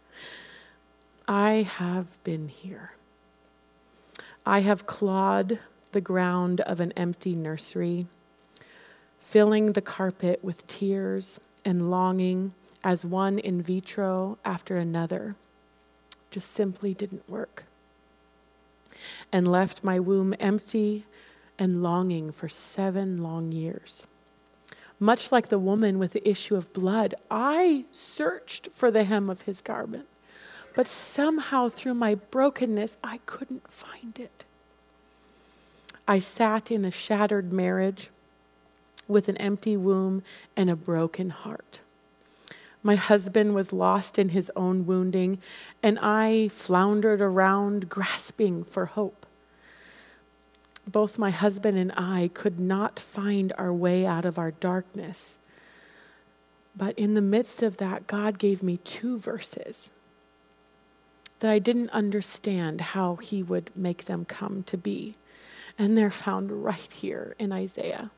I 1.26 1.66
have 1.78 2.22
been 2.22 2.48
here. 2.48 2.92
I 4.46 4.60
have 4.60 4.86
clawed 4.86 5.58
the 5.92 6.00
ground 6.00 6.60
of 6.60 6.78
an 6.78 6.92
empty 6.92 7.34
nursery, 7.34 8.06
filling 9.18 9.72
the 9.72 9.82
carpet 9.82 10.44
with 10.44 10.66
tears 10.68 11.40
and 11.64 11.90
longing 11.90 12.54
as 12.82 13.04
one 13.04 13.38
in 13.38 13.62
vitro 13.62 14.38
after 14.44 14.76
another 14.76 15.36
just 16.30 16.52
simply 16.52 16.94
didn't 16.94 17.28
work. 17.28 17.64
And 19.32 19.48
left 19.48 19.84
my 19.84 19.98
womb 19.98 20.34
empty 20.38 21.04
and 21.58 21.82
longing 21.82 22.32
for 22.32 22.48
seven 22.48 23.22
long 23.22 23.52
years. 23.52 24.06
Much 24.98 25.32
like 25.32 25.48
the 25.48 25.58
woman 25.58 25.98
with 25.98 26.12
the 26.12 26.28
issue 26.28 26.56
of 26.56 26.72
blood, 26.72 27.14
I 27.30 27.84
searched 27.90 28.68
for 28.72 28.90
the 28.90 29.04
hem 29.04 29.30
of 29.30 29.42
his 29.42 29.62
garment, 29.62 30.06
but 30.74 30.86
somehow 30.86 31.68
through 31.68 31.94
my 31.94 32.14
brokenness, 32.14 32.98
I 33.02 33.18
couldn't 33.24 33.72
find 33.72 34.18
it. 34.18 34.44
I 36.06 36.18
sat 36.18 36.70
in 36.70 36.84
a 36.84 36.90
shattered 36.90 37.52
marriage 37.52 38.10
with 39.10 39.28
an 39.28 39.36
empty 39.36 39.76
womb 39.76 40.22
and 40.56 40.70
a 40.70 40.76
broken 40.76 41.30
heart. 41.30 41.80
My 42.82 42.94
husband 42.94 43.54
was 43.54 43.72
lost 43.72 44.18
in 44.18 44.30
his 44.30 44.50
own 44.56 44.86
wounding, 44.86 45.38
and 45.82 45.98
I 46.00 46.48
floundered 46.48 47.20
around 47.20 47.90
grasping 47.90 48.64
for 48.64 48.86
hope. 48.86 49.26
Both 50.86 51.18
my 51.18 51.30
husband 51.30 51.76
and 51.76 51.92
I 51.94 52.30
could 52.32 52.58
not 52.58 52.98
find 52.98 53.52
our 53.58 53.72
way 53.72 54.06
out 54.06 54.24
of 54.24 54.38
our 54.38 54.52
darkness. 54.52 55.36
But 56.74 56.98
in 56.98 57.14
the 57.14 57.20
midst 57.20 57.62
of 57.62 57.76
that, 57.76 58.06
God 58.06 58.38
gave 58.38 58.62
me 58.62 58.78
two 58.78 59.18
verses 59.18 59.90
that 61.40 61.50
I 61.50 61.58
didn't 61.58 61.90
understand 61.90 62.80
how 62.80 63.16
He 63.16 63.42
would 63.42 63.70
make 63.76 64.06
them 64.06 64.24
come 64.24 64.62
to 64.64 64.78
be. 64.78 65.16
And 65.78 65.96
they're 65.96 66.10
found 66.10 66.64
right 66.64 66.92
here 66.92 67.34
in 67.38 67.52
Isaiah. 67.52 68.10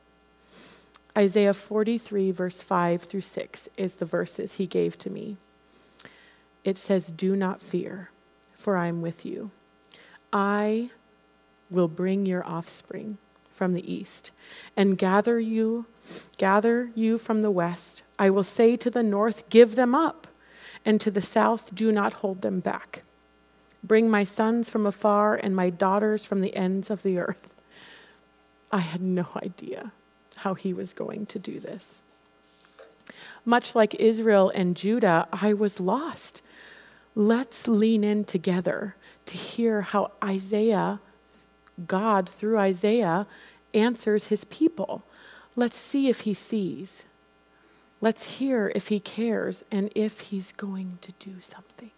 Isaiah 1.17 1.53
43, 1.53 2.31
verse 2.31 2.61
5 2.61 3.03
through 3.03 3.21
6 3.21 3.69
is 3.77 3.95
the 3.95 4.05
verses 4.05 4.53
he 4.53 4.65
gave 4.65 4.97
to 4.99 5.09
me. 5.09 5.37
It 6.63 6.77
says, 6.77 7.11
Do 7.11 7.35
not 7.35 7.61
fear, 7.61 8.09
for 8.55 8.77
I 8.77 8.87
am 8.87 9.01
with 9.01 9.25
you. 9.25 9.51
I 10.31 10.89
will 11.69 11.87
bring 11.87 12.25
your 12.25 12.45
offspring 12.45 13.17
from 13.51 13.73
the 13.73 13.93
east 13.93 14.31
and 14.75 14.97
gather 14.97 15.39
you 15.39 15.85
gather 16.37 16.89
you 16.95 17.17
from 17.17 17.43
the 17.43 17.51
west 17.51 18.01
i 18.17 18.29
will 18.29 18.43
say 18.43 18.75
to 18.75 18.89
the 18.89 19.03
north 19.03 19.47
give 19.49 19.75
them 19.75 19.93
up 19.93 20.27
and 20.83 20.99
to 20.99 21.11
the 21.11 21.21
south 21.21 21.73
do 21.75 21.91
not 21.91 22.13
hold 22.13 22.41
them 22.41 22.59
back 22.59 23.03
bring 23.83 24.09
my 24.09 24.23
sons 24.23 24.69
from 24.69 24.87
afar 24.87 25.35
and 25.35 25.55
my 25.55 25.69
daughters 25.69 26.25
from 26.25 26.41
the 26.41 26.55
ends 26.55 26.89
of 26.89 27.03
the 27.03 27.19
earth 27.19 27.53
i 28.71 28.79
had 28.79 29.01
no 29.01 29.27
idea 29.35 29.91
how 30.37 30.53
he 30.53 30.73
was 30.73 30.93
going 30.93 31.25
to 31.27 31.39
do 31.39 31.59
this. 31.59 32.01
Much 33.45 33.75
like 33.75 33.95
Israel 33.95 34.51
and 34.53 34.75
Judah, 34.75 35.27
I 35.31 35.53
was 35.53 35.79
lost. 35.79 36.41
Let's 37.15 37.67
lean 37.67 38.03
in 38.03 38.25
together 38.25 38.95
to 39.25 39.37
hear 39.37 39.81
how 39.81 40.11
Isaiah 40.23 40.99
God, 41.87 42.29
through 42.29 42.57
Isaiah, 42.57 43.27
answers 43.73 44.27
his 44.27 44.45
people. 44.45 45.03
Let's 45.55 45.77
see 45.77 46.09
if 46.09 46.21
he 46.21 46.33
sees. 46.33 47.05
Let's 48.01 48.37
hear 48.37 48.71
if 48.75 48.89
he 48.89 48.99
cares 48.99 49.63
and 49.71 49.91
if 49.95 50.19
he's 50.21 50.51
going 50.51 50.97
to 51.01 51.11
do 51.13 51.39
something. 51.39 51.91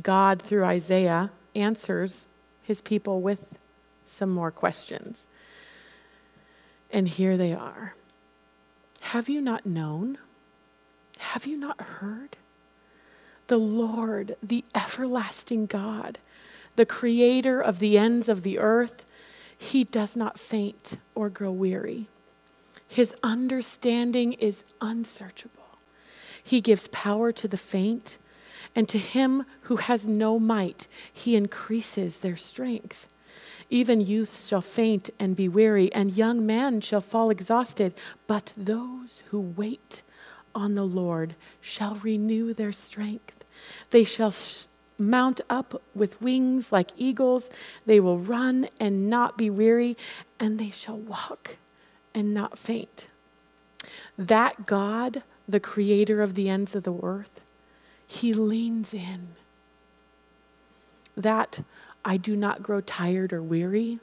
God, 0.00 0.40
through 0.40 0.64
Isaiah, 0.64 1.30
answers 1.54 2.26
his 2.62 2.80
people 2.80 3.20
with 3.20 3.58
some 4.06 4.30
more 4.30 4.50
questions. 4.50 5.26
And 6.92 7.08
here 7.08 7.36
they 7.36 7.54
are 7.54 7.94
Have 9.00 9.28
you 9.28 9.40
not 9.40 9.66
known? 9.66 10.18
Have 11.18 11.46
you 11.46 11.56
not 11.56 11.80
heard? 11.80 12.36
The 13.46 13.58
Lord, 13.58 14.36
the 14.42 14.64
everlasting 14.74 15.66
God, 15.66 16.18
the 16.76 16.86
creator 16.86 17.60
of 17.60 17.78
the 17.78 17.98
ends 17.98 18.28
of 18.28 18.42
the 18.42 18.58
earth, 18.58 19.04
he 19.56 19.84
does 19.84 20.16
not 20.16 20.38
faint 20.38 20.98
or 21.14 21.28
grow 21.28 21.50
weary. 21.50 22.08
His 22.86 23.14
understanding 23.22 24.34
is 24.34 24.64
unsearchable. 24.80 25.78
He 26.42 26.60
gives 26.60 26.88
power 26.88 27.32
to 27.32 27.48
the 27.48 27.56
faint, 27.56 28.18
and 28.74 28.88
to 28.88 28.98
him 28.98 29.44
who 29.62 29.76
has 29.76 30.08
no 30.08 30.38
might, 30.38 30.88
he 31.12 31.36
increases 31.36 32.18
their 32.18 32.36
strength. 32.36 33.08
Even 33.72 34.02
youths 34.02 34.48
shall 34.48 34.60
faint 34.60 35.08
and 35.18 35.34
be 35.34 35.48
weary, 35.48 35.90
and 35.94 36.12
young 36.12 36.44
men 36.44 36.82
shall 36.82 37.00
fall 37.00 37.30
exhausted. 37.30 37.94
But 38.26 38.52
those 38.54 39.22
who 39.30 39.40
wait 39.40 40.02
on 40.54 40.74
the 40.74 40.84
Lord 40.84 41.36
shall 41.58 41.94
renew 41.94 42.52
their 42.52 42.70
strength. 42.70 43.46
They 43.90 44.04
shall 44.04 44.34
mount 44.98 45.40
up 45.48 45.80
with 45.94 46.20
wings 46.20 46.70
like 46.70 46.90
eagles. 46.98 47.48
They 47.86 47.98
will 47.98 48.18
run 48.18 48.68
and 48.78 49.08
not 49.08 49.38
be 49.38 49.48
weary, 49.48 49.96
and 50.38 50.58
they 50.58 50.68
shall 50.68 50.98
walk 50.98 51.56
and 52.14 52.34
not 52.34 52.58
faint. 52.58 53.08
That 54.18 54.66
God, 54.66 55.22
the 55.48 55.60
creator 55.60 56.20
of 56.20 56.34
the 56.34 56.50
ends 56.50 56.74
of 56.74 56.82
the 56.82 57.00
earth, 57.02 57.40
he 58.06 58.34
leans 58.34 58.92
in. 58.92 59.28
That 61.16 61.60
I 62.04 62.16
do 62.16 62.36
not 62.36 62.62
grow 62.62 62.80
tired 62.80 63.32
or 63.32 63.42
weary. 63.42 64.00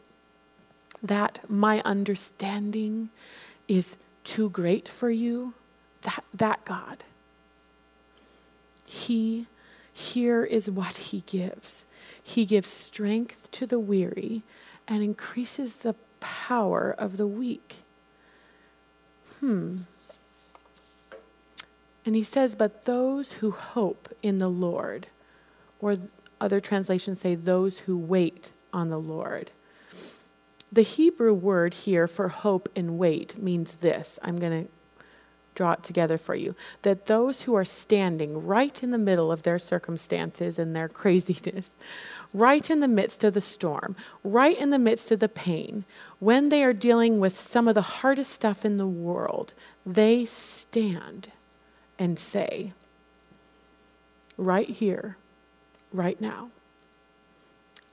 That 1.02 1.40
my 1.50 1.82
understanding 1.82 3.10
is 3.68 3.98
too 4.24 4.50
great 4.50 4.88
for 4.88 5.10
you. 5.10 5.54
That, 6.02 6.24
that 6.34 6.66
God. 6.66 7.04
He, 8.86 9.48
here 9.92 10.44
is 10.44 10.72
what 10.72 10.98
He 10.98 11.22
gives 11.22 11.86
He 12.22 12.46
gives 12.46 12.68
strength 12.68 13.52
to 13.52 13.66
the 13.66 13.80
weary 13.80 14.44
and 14.88 15.04
increases 15.04 15.76
the 15.76 15.96
power 16.20 16.96
of 16.98 17.18
the 17.18 17.28
weak. 17.28 17.78
Hmm. 19.40 19.82
And 22.06 22.16
he 22.16 22.24
says, 22.24 22.56
But 22.56 22.86
those 22.86 23.34
who 23.34 23.52
hope 23.52 24.10
in 24.24 24.40
the 24.40 24.50
Lord, 24.50 25.08
or 25.80 25.96
other 26.42 26.60
translations 26.60 27.22
say, 27.22 27.36
those 27.36 27.80
who 27.80 27.98
wait 27.98 28.52
on 28.74 28.90
the 28.90 29.00
Lord. 29.00 29.52
The 30.72 30.82
Hebrew 30.84 31.34
word 31.34 31.74
here 31.74 32.08
for 32.08 32.28
hope 32.30 32.70
and 32.76 32.98
wait 32.98 33.38
means 33.38 33.78
this. 33.78 34.20
I'm 34.22 34.38
going 34.38 34.66
to 34.66 34.72
draw 35.56 35.74
it 35.74 35.84
together 35.84 36.18
for 36.18 36.36
you. 36.36 36.56
That 36.84 37.08
those 37.08 37.42
who 37.42 37.54
are 37.56 37.66
standing 37.66 38.46
right 38.46 38.82
in 38.82 38.92
the 38.92 38.98
middle 38.98 39.32
of 39.32 39.44
their 39.44 39.60
circumstances 39.60 40.58
and 40.58 40.76
their 40.76 40.88
craziness, 41.02 41.76
right 42.34 42.70
in 42.70 42.80
the 42.80 42.88
midst 42.88 43.24
of 43.24 43.34
the 43.34 43.42
storm, 43.42 43.96
right 44.24 44.58
in 44.58 44.70
the 44.70 44.80
midst 44.80 45.12
of 45.12 45.20
the 45.20 45.28
pain, 45.28 45.84
when 46.20 46.48
they 46.50 46.64
are 46.64 46.72
dealing 46.72 47.20
with 47.20 47.38
some 47.38 47.68
of 47.68 47.76
the 47.76 47.82
hardest 47.82 48.32
stuff 48.32 48.64
in 48.64 48.78
the 48.78 48.88
world, 48.88 49.54
they 49.86 50.24
stand 50.24 51.32
and 51.98 52.18
say, 52.18 52.72
right 54.38 54.70
here, 54.70 55.18
right 55.92 56.20
now, 56.20 56.50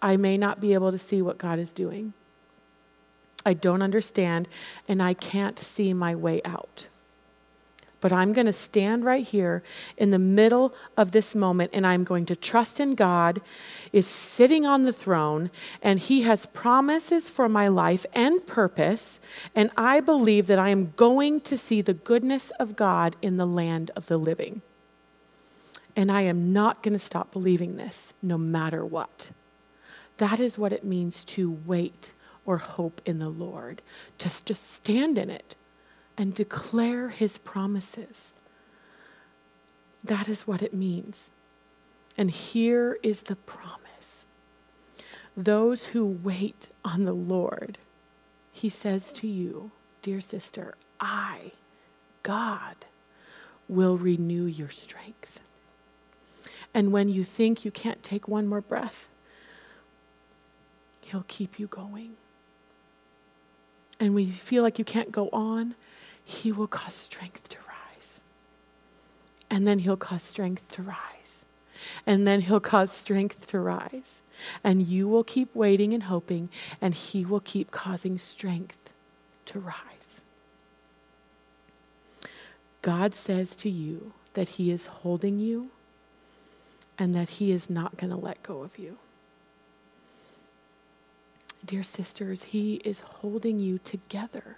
I 0.02 0.16
may 0.16 0.36
not 0.36 0.60
be 0.60 0.74
able 0.74 0.92
to 0.92 0.98
see 0.98 1.22
what 1.22 1.38
God 1.38 1.58
is 1.58 1.72
doing. 1.72 2.12
I 3.44 3.54
don't 3.54 3.82
understand, 3.82 4.48
and 4.88 5.02
I 5.02 5.14
can't 5.14 5.58
see 5.58 5.94
my 5.94 6.14
way 6.14 6.40
out. 6.44 6.88
But 8.00 8.12
I'm 8.12 8.32
going 8.32 8.46
to 8.46 8.52
stand 8.52 9.04
right 9.04 9.26
here 9.26 9.62
in 9.96 10.10
the 10.10 10.18
middle 10.18 10.74
of 10.96 11.12
this 11.12 11.34
moment 11.34 11.70
and 11.72 11.86
I'm 11.86 12.04
going 12.04 12.26
to 12.26 12.36
trust 12.36 12.78
in 12.78 12.94
God 12.94 13.40
is 13.92 14.06
sitting 14.06 14.66
on 14.66 14.82
the 14.82 14.92
throne 14.92 15.50
and 15.82 15.98
he 15.98 16.22
has 16.22 16.46
promises 16.46 17.30
for 17.30 17.48
my 17.48 17.68
life 17.68 18.04
and 18.12 18.46
purpose 18.46 19.18
and 19.54 19.70
I 19.76 20.00
believe 20.00 20.46
that 20.46 20.58
I 20.58 20.68
am 20.68 20.92
going 20.96 21.40
to 21.42 21.56
see 21.56 21.80
the 21.80 21.94
goodness 21.94 22.50
of 22.60 22.76
God 22.76 23.16
in 23.22 23.38
the 23.38 23.46
land 23.46 23.90
of 23.96 24.06
the 24.06 24.18
living. 24.18 24.60
And 25.96 26.12
I 26.12 26.22
am 26.22 26.52
not 26.52 26.82
going 26.82 26.92
to 26.92 26.98
stop 26.98 27.32
believing 27.32 27.76
this 27.76 28.12
no 28.22 28.36
matter 28.36 28.84
what. 28.84 29.30
That 30.18 30.38
is 30.38 30.58
what 30.58 30.72
it 30.72 30.84
means 30.84 31.24
to 31.24 31.58
wait 31.64 32.12
or 32.44 32.58
hope 32.58 33.00
in 33.04 33.18
the 33.18 33.28
Lord. 33.30 33.82
Just 34.18 34.46
just 34.46 34.70
stand 34.70 35.18
in 35.18 35.30
it 35.30 35.56
and 36.16 36.34
declare 36.34 37.08
his 37.08 37.38
promises. 37.38 38.32
That 40.04 40.28
is 40.28 40.46
what 40.46 40.62
it 40.62 40.72
means. 40.72 41.30
And 42.16 42.30
here 42.30 42.98
is 43.02 43.22
the 43.22 43.36
promise 43.36 44.26
those 45.36 45.86
who 45.86 46.06
wait 46.06 46.68
on 46.82 47.04
the 47.04 47.12
Lord, 47.12 47.76
he 48.52 48.70
says 48.70 49.12
to 49.14 49.26
you, 49.26 49.70
dear 50.00 50.20
sister, 50.20 50.74
I, 50.98 51.52
God, 52.22 52.76
will 53.68 53.98
renew 53.98 54.46
your 54.46 54.70
strength. 54.70 55.40
And 56.76 56.92
when 56.92 57.08
you 57.08 57.24
think 57.24 57.64
you 57.64 57.70
can't 57.70 58.02
take 58.02 58.28
one 58.28 58.46
more 58.46 58.60
breath, 58.60 59.08
He'll 61.00 61.24
keep 61.26 61.58
you 61.58 61.68
going. 61.68 62.16
And 63.98 64.14
when 64.14 64.26
you 64.26 64.32
feel 64.32 64.62
like 64.62 64.78
you 64.78 64.84
can't 64.84 65.10
go 65.10 65.30
on, 65.32 65.74
he 66.22 66.52
will 66.52 66.66
cause 66.66 66.92
strength 66.92 67.48
to 67.48 67.58
rise. 67.66 68.20
And 69.48 69.66
then 69.66 69.78
He'll 69.78 69.96
cause 69.96 70.22
strength 70.22 70.70
to 70.72 70.82
rise. 70.82 71.44
And 72.06 72.26
then 72.26 72.42
He'll 72.42 72.60
cause 72.60 72.92
strength 72.92 73.46
to 73.46 73.60
rise. 73.60 74.20
And 74.62 74.86
you 74.86 75.08
will 75.08 75.24
keep 75.24 75.54
waiting 75.54 75.94
and 75.94 76.02
hoping, 76.02 76.50
and 76.78 76.92
He 76.92 77.24
will 77.24 77.40
keep 77.40 77.70
causing 77.70 78.18
strength 78.18 78.92
to 79.46 79.60
rise. 79.60 80.20
God 82.82 83.14
says 83.14 83.56
to 83.56 83.70
you 83.70 84.12
that 84.34 84.48
He 84.50 84.70
is 84.70 84.86
holding 84.86 85.38
you 85.38 85.70
and 86.98 87.14
that 87.14 87.28
He 87.30 87.50
is 87.52 87.68
not 87.68 87.96
going 87.96 88.10
to 88.10 88.16
let 88.16 88.42
go 88.42 88.62
of 88.62 88.78
you. 88.78 88.98
Dear 91.64 91.82
sisters, 91.82 92.44
He 92.44 92.76
is 92.84 93.00
holding 93.00 93.60
you 93.60 93.78
together 93.78 94.56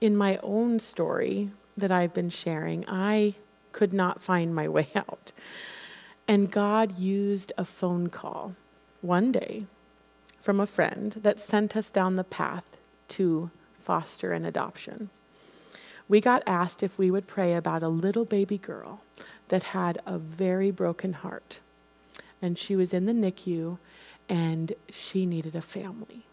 in 0.00 0.16
my 0.16 0.38
own 0.42 0.78
story 0.78 1.50
that 1.76 1.92
I've 1.92 2.14
been 2.14 2.30
sharing, 2.30 2.84
I 2.88 3.34
could 3.72 3.92
not 3.92 4.22
find 4.22 4.54
my 4.54 4.68
way 4.68 4.88
out. 4.94 5.32
And 6.26 6.50
God 6.50 6.98
used 6.98 7.52
a 7.56 7.64
phone 7.64 8.08
call 8.08 8.54
one 9.00 9.32
day 9.32 9.66
from 10.40 10.60
a 10.60 10.66
friend 10.66 11.12
that 11.22 11.40
sent 11.40 11.76
us 11.76 11.90
down 11.90 12.16
the 12.16 12.24
path 12.24 12.76
to 13.08 13.50
foster 13.82 14.32
and 14.32 14.46
adoption. 14.46 15.10
We 16.08 16.20
got 16.20 16.42
asked 16.46 16.82
if 16.82 16.98
we 16.98 17.10
would 17.10 17.26
pray 17.26 17.54
about 17.54 17.82
a 17.82 17.88
little 17.88 18.24
baby 18.24 18.58
girl 18.58 19.00
that 19.48 19.62
had 19.64 20.00
a 20.06 20.18
very 20.18 20.70
broken 20.70 21.12
heart. 21.14 21.60
And 22.40 22.56
she 22.56 22.76
was 22.76 22.94
in 22.94 23.06
the 23.06 23.12
NICU 23.12 23.78
and 24.28 24.72
she 24.90 25.26
needed 25.26 25.56
a 25.56 25.62
family. 25.62 26.24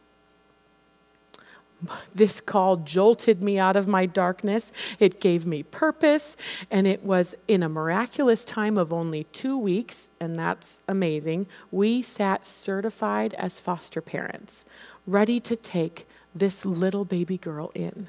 This 2.16 2.42
call 2.42 2.78
jolted 2.78 3.42
me 3.42 3.60
out 3.60 3.76
of 3.76 3.88
my 3.88 4.06
darkness. 4.06 4.72
It 5.00 5.20
gave 5.20 5.46
me 5.46 5.64
purpose, 5.64 6.38
and 6.72 6.88
it 6.88 7.04
was 7.04 7.36
in 7.48 7.62
a 7.64 7.70
miraculous 7.70 8.46
time 8.46 8.78
of 8.78 8.94
only 8.94 9.26
two 9.26 9.58
weeks, 9.58 10.10
and 10.20 10.36
that's 10.36 10.80
amazing. 10.88 11.48
We 11.72 12.02
sat 12.02 12.46
certified 12.46 13.34
as 13.36 13.60
foster 13.60 14.02
parents, 14.02 14.66
ready 15.06 15.40
to 15.42 15.56
take 15.56 16.08
this 16.34 16.66
little 16.66 17.06
baby 17.06 17.38
girl 17.38 17.72
in. 17.76 18.08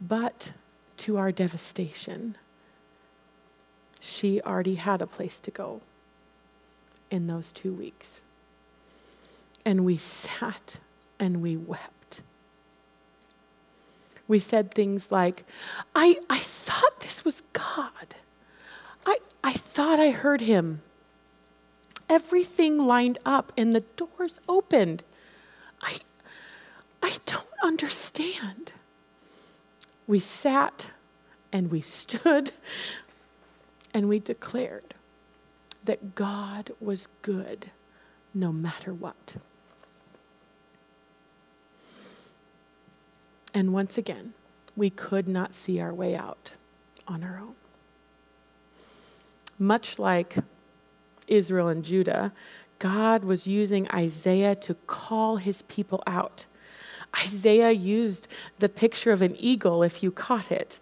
But 0.00 0.52
to 0.98 1.16
our 1.16 1.32
devastation, 1.32 2.36
she 4.00 4.40
already 4.42 4.74
had 4.74 5.00
a 5.00 5.06
place 5.06 5.38
to 5.40 5.50
go 5.50 5.82
in 7.10 7.26
those 7.28 7.52
two 7.52 7.72
weeks. 7.72 8.22
And 9.64 9.84
we 9.84 9.96
sat 9.96 10.78
and 11.18 11.42
we 11.42 11.56
wept 11.56 12.22
we 14.30 14.38
said 14.38 14.72
things 14.72 15.10
like, 15.10 15.44
I, 15.92 16.20
I 16.30 16.38
thought 16.38 17.00
this 17.00 17.24
was 17.24 17.42
God. 17.52 18.14
I, 19.04 19.18
I 19.42 19.54
thought 19.54 19.98
I 19.98 20.10
heard 20.10 20.42
him. 20.42 20.82
everything 22.10 22.78
lined 22.78 23.18
up 23.24 23.52
and 23.56 23.74
the 23.74 23.84
doors 23.96 24.40
opened. 24.48 25.02
I, 25.80 25.98
I 27.02 27.16
don't 27.24 27.46
understand. 27.62 28.72
We 30.06 30.18
sat 30.18 30.90
and 31.52 31.70
we 31.70 31.80
stood 31.80 32.52
and 33.92 34.08
we 34.08 34.18
declared 34.18 34.94
that 35.84 36.14
God 36.14 36.72
was 36.80 37.08
good 37.22 37.70
no 38.32 38.52
matter 38.52 38.92
what. 38.92 39.36
And 43.52 43.72
once 43.72 43.98
again, 43.98 44.34
we 44.76 44.90
could 44.90 45.26
not 45.26 45.54
see 45.54 45.80
our 45.80 45.92
way 45.92 46.14
out 46.14 46.52
on 47.08 47.24
our 47.24 47.38
own. 47.38 47.54
Much 49.58 49.98
like 49.98 50.36
Israel 51.26 51.68
and 51.68 51.84
Judah, 51.84 52.32
God 52.78 53.24
was 53.24 53.46
using 53.46 53.90
Isaiah 53.90 54.54
to 54.56 54.74
call 54.86 55.36
his 55.36 55.62
people 55.62 56.02
out. 56.06 56.46
Isaiah 57.18 57.72
used 57.72 58.28
the 58.60 58.68
picture 58.68 59.10
of 59.10 59.20
an 59.20 59.36
eagle, 59.38 59.82
if 59.82 60.02
you 60.02 60.10
caught 60.10 60.52
it, 60.52 60.78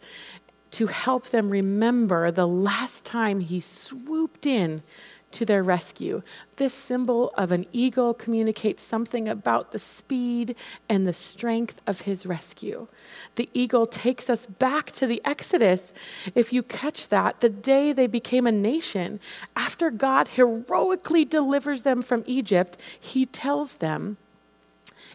to 0.72 0.86
help 0.86 1.28
them 1.28 1.50
remember 1.50 2.30
the 2.30 2.46
last 2.46 3.04
time 3.04 3.40
he 3.40 3.60
swooped 3.60 4.46
in 4.46 4.82
to 5.30 5.44
their 5.44 5.62
rescue. 5.62 6.22
This 6.56 6.72
symbol 6.72 7.32
of 7.36 7.52
an 7.52 7.66
eagle 7.72 8.14
communicates 8.14 8.82
something 8.82 9.28
about 9.28 9.72
the 9.72 9.78
speed 9.78 10.56
and 10.88 11.06
the 11.06 11.12
strength 11.12 11.82
of 11.86 12.02
his 12.02 12.24
rescue. 12.24 12.88
The 13.34 13.48
eagle 13.52 13.86
takes 13.86 14.30
us 14.30 14.46
back 14.46 14.90
to 14.92 15.06
the 15.06 15.20
Exodus. 15.24 15.92
If 16.34 16.52
you 16.52 16.62
catch 16.62 17.08
that, 17.08 17.40
the 17.40 17.50
day 17.50 17.92
they 17.92 18.06
became 18.06 18.46
a 18.46 18.52
nation, 18.52 19.20
after 19.54 19.90
God 19.90 20.28
heroically 20.28 21.24
delivers 21.24 21.82
them 21.82 22.02
from 22.02 22.24
Egypt, 22.26 22.78
he 22.98 23.26
tells 23.26 23.76
them, 23.76 24.16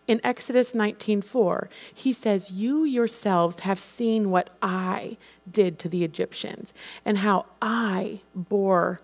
in 0.07 0.19
Exodus 0.23 0.73
19:4, 0.73 1.69
he 1.93 2.13
says, 2.13 2.51
"You 2.51 2.83
yourselves 2.83 3.61
have 3.61 3.79
seen 3.79 4.31
what 4.31 4.49
I 4.61 5.17
did 5.49 5.79
to 5.79 5.89
the 5.89 6.03
Egyptians 6.03 6.73
and 7.05 7.19
how 7.19 7.45
I 7.61 8.21
bore 8.35 8.99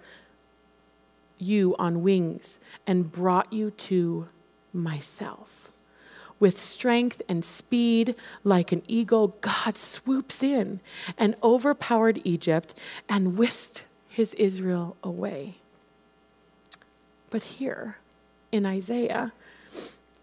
you 1.40 1.76
on 1.80 2.04
wings 2.04 2.60
and 2.86 3.12
brought 3.12 3.52
you 3.52 3.72
to 3.72 4.28
myself. 4.74 5.72
With 6.40 6.62
strength 6.62 7.22
and 7.28 7.44
speed, 7.44 8.16
like 8.44 8.72
an 8.72 8.84
eagle, 8.88 9.36
God 9.42 9.78
swoops 9.78 10.42
in 10.42 10.80
and 11.18 11.36
overpowered 11.44 12.22
Egypt 12.24 12.74
and 13.10 13.38
whisked 13.38 13.84
his 14.08 14.34
Israel 14.36 14.96
away. 15.04 15.58
But 17.30 17.44
here 17.44 17.98
in 18.52 18.66
Isaiah, 18.66 19.34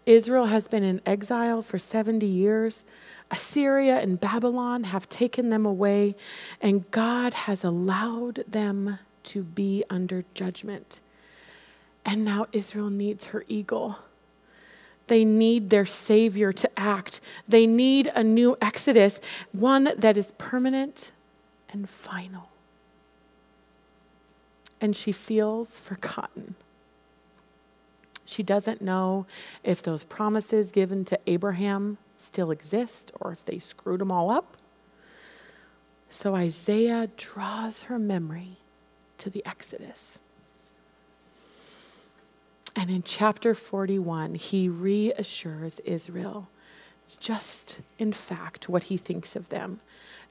Israel 0.07 0.45
has 0.45 0.69
been 0.69 0.83
in 0.83 1.01
exile 1.05 1.61
for 1.61 1.77
70 1.77 2.25
years. 2.25 2.85
Assyria 3.29 3.99
and 3.99 4.19
Babylon 4.19 4.85
have 4.85 5.09
taken 5.09 5.49
them 5.49 5.65
away, 5.65 6.15
and 6.61 6.89
God 6.91 7.33
has 7.33 7.63
allowed 7.65 8.45
them 8.47 8.99
to 9.23 9.43
be 9.43 9.83
under 9.89 10.23
judgment. 10.33 11.01
And 12.05 12.23
now 12.23 12.47
Israel 12.53 12.89
needs 12.89 13.25
her 13.27 13.43
eagle. 13.49 13.97
They 15.07 15.25
need 15.25 15.69
their 15.69 15.85
Savior 15.85 16.53
to 16.53 16.79
act. 16.79 17.19
They 17.45 17.67
need 17.67 18.09
a 18.15 18.23
new 18.23 18.55
Exodus, 18.61 19.19
one 19.51 19.89
that 19.97 20.15
is 20.15 20.31
permanent 20.37 21.11
and 21.69 21.89
final. 21.89 22.49
And 24.79 24.95
she 24.95 25.11
feels 25.11 25.81
forgotten. 25.81 26.55
She 28.27 28.43
doesn't 28.43 28.81
know 28.81 29.25
if 29.63 29.81
those 29.81 30.03
promises 30.03 30.73
given 30.73 31.05
to 31.05 31.19
Abraham 31.27 31.97
still 32.17 32.51
exist 32.51 33.09
or 33.21 33.31
if 33.31 33.45
they 33.45 33.57
screwed 33.57 34.01
them 34.01 34.11
all 34.11 34.29
up. 34.29 34.57
So 36.09 36.35
Isaiah 36.35 37.09
draws 37.15 37.83
her 37.83 37.97
memory 37.97 38.57
to 39.19 39.29
the 39.29 39.45
Exodus. 39.45 40.19
And 42.75 42.89
in 42.89 43.01
chapter 43.01 43.55
41, 43.55 44.35
he 44.35 44.67
reassures 44.67 45.79
Israel 45.79 46.49
just, 47.19 47.79
in 47.97 48.11
fact, 48.11 48.67
what 48.67 48.83
he 48.83 48.97
thinks 48.97 49.37
of 49.37 49.47
them. 49.47 49.79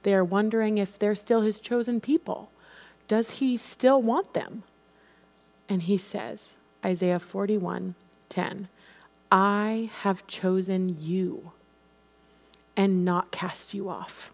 They 0.03 0.13
are 0.13 0.23
wondering 0.23 0.77
if 0.77 0.99
they're 0.99 1.15
still 1.15 1.41
his 1.41 1.59
chosen 1.59 1.99
people. 1.99 2.51
Does 3.07 3.39
he 3.39 3.57
still 3.57 3.99
want 3.99 4.35
them? 4.35 4.61
And 5.67 5.81
he 5.81 5.97
says, 5.97 6.53
Isaiah 6.87 7.19
41 7.19 7.95
10, 8.29 8.69
I 9.29 9.89
have 10.03 10.25
chosen 10.25 10.95
you 10.97 11.51
and 12.77 13.03
not 13.03 13.31
cast 13.31 13.73
you 13.73 13.89
off. 13.89 14.31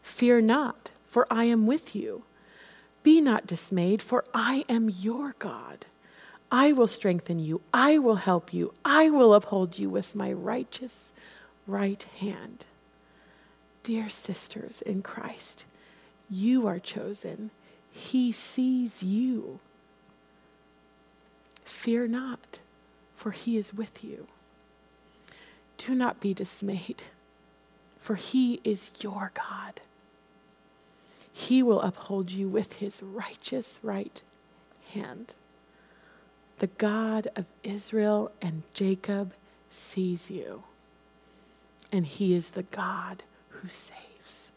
Fear 0.00 0.42
not, 0.42 0.92
for 1.08 1.26
I 1.30 1.44
am 1.44 1.66
with 1.66 1.96
you. 1.96 2.22
Be 3.02 3.20
not 3.20 3.46
dismayed, 3.46 4.02
for 4.02 4.24
I 4.32 4.64
am 4.68 4.88
your 4.88 5.34
God. 5.40 5.86
I 6.52 6.70
will 6.70 6.86
strengthen 6.86 7.40
you. 7.40 7.60
I 7.72 7.98
will 7.98 8.16
help 8.16 8.54
you. 8.54 8.72
I 8.84 9.10
will 9.10 9.34
uphold 9.34 9.76
you 9.76 9.90
with 9.90 10.14
my 10.14 10.32
righteous 10.32 11.12
right 11.66 12.02
hand. 12.20 12.66
Dear 13.82 14.08
sisters 14.08 14.80
in 14.80 15.02
Christ, 15.02 15.64
you 16.30 16.68
are 16.68 16.78
chosen. 16.78 17.50
He 17.90 18.30
sees 18.30 19.02
you. 19.02 19.58
Fear 21.64 22.08
not, 22.08 22.60
for 23.14 23.30
he 23.30 23.56
is 23.56 23.74
with 23.74 24.04
you. 24.04 24.26
Do 25.78 25.94
not 25.94 26.20
be 26.20 26.34
dismayed, 26.34 27.04
for 27.98 28.14
he 28.14 28.60
is 28.64 28.92
your 29.00 29.32
God. 29.34 29.80
He 31.32 31.62
will 31.62 31.80
uphold 31.80 32.30
you 32.30 32.48
with 32.48 32.74
his 32.74 33.02
righteous 33.02 33.80
right 33.82 34.22
hand. 34.92 35.34
The 36.58 36.68
God 36.68 37.28
of 37.34 37.46
Israel 37.62 38.30
and 38.40 38.62
Jacob 38.72 39.34
sees 39.70 40.30
you, 40.30 40.62
and 41.90 42.06
he 42.06 42.34
is 42.34 42.50
the 42.50 42.62
God 42.62 43.24
who 43.48 43.68
saves. 43.68 44.52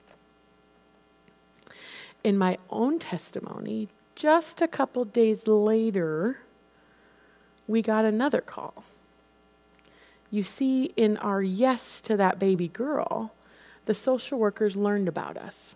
In 2.24 2.38
my 2.38 2.58
own 2.70 3.00
testimony, 3.00 3.88
just 4.15 4.62
a 4.62 4.67
couple 4.67 5.06
days 5.06 5.48
later, 5.48 6.39
we 7.67 7.82
got 7.82 8.06
another 8.06 8.41
call. 8.41 8.84
You 10.32 10.43
see, 10.43 10.91
in 10.97 11.17
our 11.17 11.41
yes 11.41 12.01
to 12.03 12.17
that 12.17 12.39
baby 12.39 12.67
girl, 12.67 13.32
the 13.86 13.93
social 13.93 14.39
workers 14.39 14.75
learned 14.75 15.08
about 15.08 15.38
us. 15.38 15.75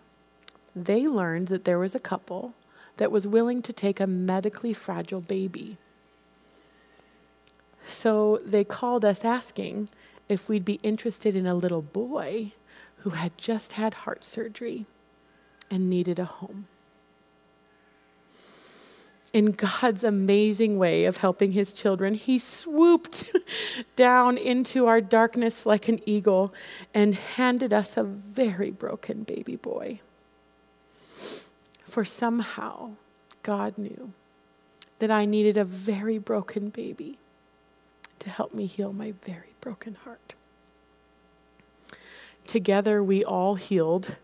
They 0.76 1.06
learned 1.06 1.48
that 1.48 1.64
there 1.64 1.78
was 1.78 1.94
a 1.94 2.00
couple 2.00 2.54
that 2.98 3.12
was 3.12 3.26
willing 3.26 3.62
to 3.62 3.72
take 3.72 4.00
a 4.00 4.06
medically 4.06 4.72
fragile 4.72 5.20
baby 5.20 5.78
so 7.86 8.40
they 8.44 8.64
called 8.64 9.04
us 9.04 9.24
asking 9.24 9.88
if 10.28 10.48
we'd 10.48 10.64
be 10.64 10.80
interested 10.82 11.34
in 11.36 11.46
a 11.46 11.54
little 11.54 11.82
boy 11.82 12.52
who 12.98 13.10
had 13.10 13.36
just 13.36 13.74
had 13.74 13.94
heart 13.94 14.24
surgery 14.24 14.86
and 15.70 15.90
needed 15.90 16.18
a 16.18 16.24
home. 16.24 16.66
In 19.32 19.52
God's 19.52 20.04
amazing 20.04 20.78
way 20.78 21.06
of 21.06 21.18
helping 21.18 21.52
his 21.52 21.72
children, 21.72 22.14
he 22.14 22.38
swooped 22.38 23.24
down 23.96 24.36
into 24.36 24.86
our 24.86 25.00
darkness 25.00 25.64
like 25.64 25.88
an 25.88 26.00
eagle 26.04 26.52
and 26.92 27.14
handed 27.14 27.72
us 27.72 27.96
a 27.96 28.02
very 28.02 28.70
broken 28.70 29.22
baby 29.22 29.56
boy. 29.56 30.00
For 31.84 32.04
somehow, 32.04 32.92
God 33.42 33.78
knew 33.78 34.12
that 34.98 35.10
I 35.10 35.24
needed 35.24 35.56
a 35.56 35.64
very 35.64 36.18
broken 36.18 36.68
baby 36.68 37.18
to 38.18 38.30
help 38.30 38.54
me 38.54 38.66
heal 38.66 38.92
my 38.92 39.12
very 39.24 39.54
broken 39.60 39.94
heart. 39.94 40.34
Together, 42.46 43.02
we 43.02 43.24
all 43.24 43.54
healed. 43.54 44.16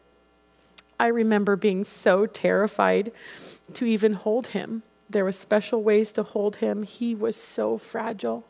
I 1.00 1.06
remember 1.08 1.56
being 1.56 1.84
so 1.84 2.26
terrified 2.26 3.10
to 3.74 3.84
even 3.86 4.12
hold 4.12 4.48
him. 4.48 4.82
There 5.10 5.24
were 5.24 5.32
special 5.32 5.82
ways 5.82 6.12
to 6.12 6.22
hold 6.22 6.56
him. 6.56 6.82
He 6.82 7.14
was 7.14 7.36
so 7.36 7.78
fragile. 7.78 8.44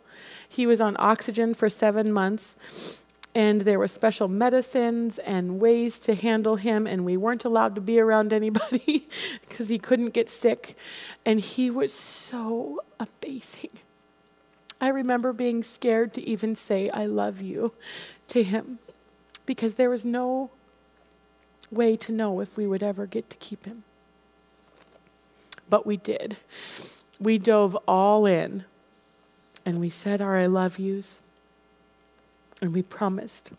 He 0.49 0.66
was 0.66 0.81
on 0.81 0.97
oxygen 0.99 1.55
for 1.55 1.68
seven 1.68 2.12
months, 2.12 3.05
and 3.35 3.61
there 3.61 3.79
were 3.79 3.88
special 3.88 4.27
medicines 4.27 5.18
and 5.18 5.61
ways 5.61 5.99
to 6.01 6.14
handle 6.14 6.57
him, 6.57 6.87
and 6.87 7.05
we 7.05 7.16
weren't 7.16 7.44
allowed 7.44 7.75
to 7.77 7.81
be 7.81 8.01
around 8.01 8.33
anybody 8.33 9.09
because 9.49 9.68
he 9.68 9.79
couldn't 9.79 10.11
get 10.11 10.29
sick. 10.29 10.77
And 11.25 11.38
he 11.38 11.71
was 11.71 11.92
so 11.92 12.81
amazing. 12.99 13.71
I 14.81 14.88
remember 14.88 15.33
being 15.33 15.62
scared 15.62 16.14
to 16.14 16.23
even 16.23 16.55
say, 16.55 16.88
I 16.90 17.07
love 17.07 17.40
you 17.40 17.73
to 18.29 18.42
him 18.42 18.79
because 19.44 19.75
there 19.75 19.90
was 19.90 20.05
no 20.05 20.51
way 21.71 21.97
to 21.97 22.12
know 22.12 22.40
if 22.40 22.57
we 22.57 22.66
would 22.66 22.83
ever 22.83 23.07
get 23.07 23.29
to 23.31 23.37
keep 23.38 23.64
him. 23.64 23.85
But 25.68 25.87
we 25.87 25.96
did. 25.96 26.37
we 27.20 27.38
dove 27.38 27.76
all 27.87 28.26
in 28.26 28.64
and 29.66 29.78
we 29.78 29.90
said 29.90 30.20
our 30.20 30.37
I 30.37 30.46
love 30.46 30.78
yous 30.78 31.18
and 32.62 32.72
we 32.72 32.83
promised. 32.83 33.52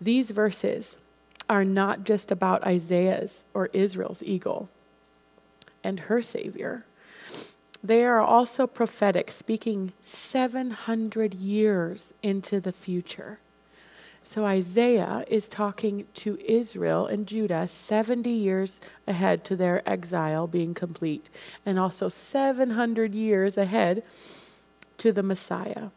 These 0.00 0.30
verses 0.30 0.96
are 1.48 1.64
not 1.64 2.04
just 2.04 2.30
about 2.30 2.64
Isaiah's 2.64 3.44
or 3.54 3.66
Israel's 3.72 4.22
eagle 4.22 4.68
and 5.82 6.00
her 6.00 6.22
Savior. 6.22 6.84
They 7.82 8.04
are 8.04 8.20
also 8.20 8.66
prophetic, 8.66 9.30
speaking 9.30 9.92
700 10.02 11.34
years 11.34 12.12
into 12.22 12.60
the 12.60 12.72
future. 12.72 13.38
So 14.28 14.44
Isaiah 14.44 15.24
is 15.26 15.48
talking 15.48 16.06
to 16.16 16.38
Israel 16.44 17.06
and 17.06 17.26
Judah 17.26 17.66
70 17.66 18.28
years 18.28 18.78
ahead 19.06 19.42
to 19.44 19.56
their 19.56 19.82
exile 19.88 20.46
being 20.46 20.74
complete, 20.74 21.30
and 21.64 21.78
also 21.78 22.10
700 22.10 23.14
years 23.14 23.56
ahead 23.56 24.02
to 24.98 25.12
the 25.12 25.22
Messiah. 25.22 25.88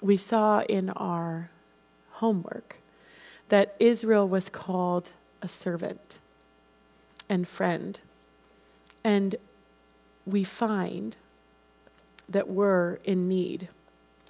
We 0.00 0.16
saw 0.16 0.62
in 0.62 0.90
our 0.90 1.50
homework 2.14 2.80
that 3.50 3.76
Israel 3.78 4.28
was 4.28 4.50
called 4.50 5.12
a 5.40 5.46
servant 5.46 6.18
and 7.28 7.46
friend. 7.46 8.00
And 9.04 9.36
we 10.26 10.42
find 10.42 11.16
that 12.28 12.48
we're 12.48 12.94
in 13.04 13.28
need 13.28 13.68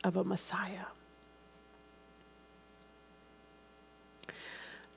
of 0.04 0.16
a 0.16 0.24
Messiah. 0.24 0.86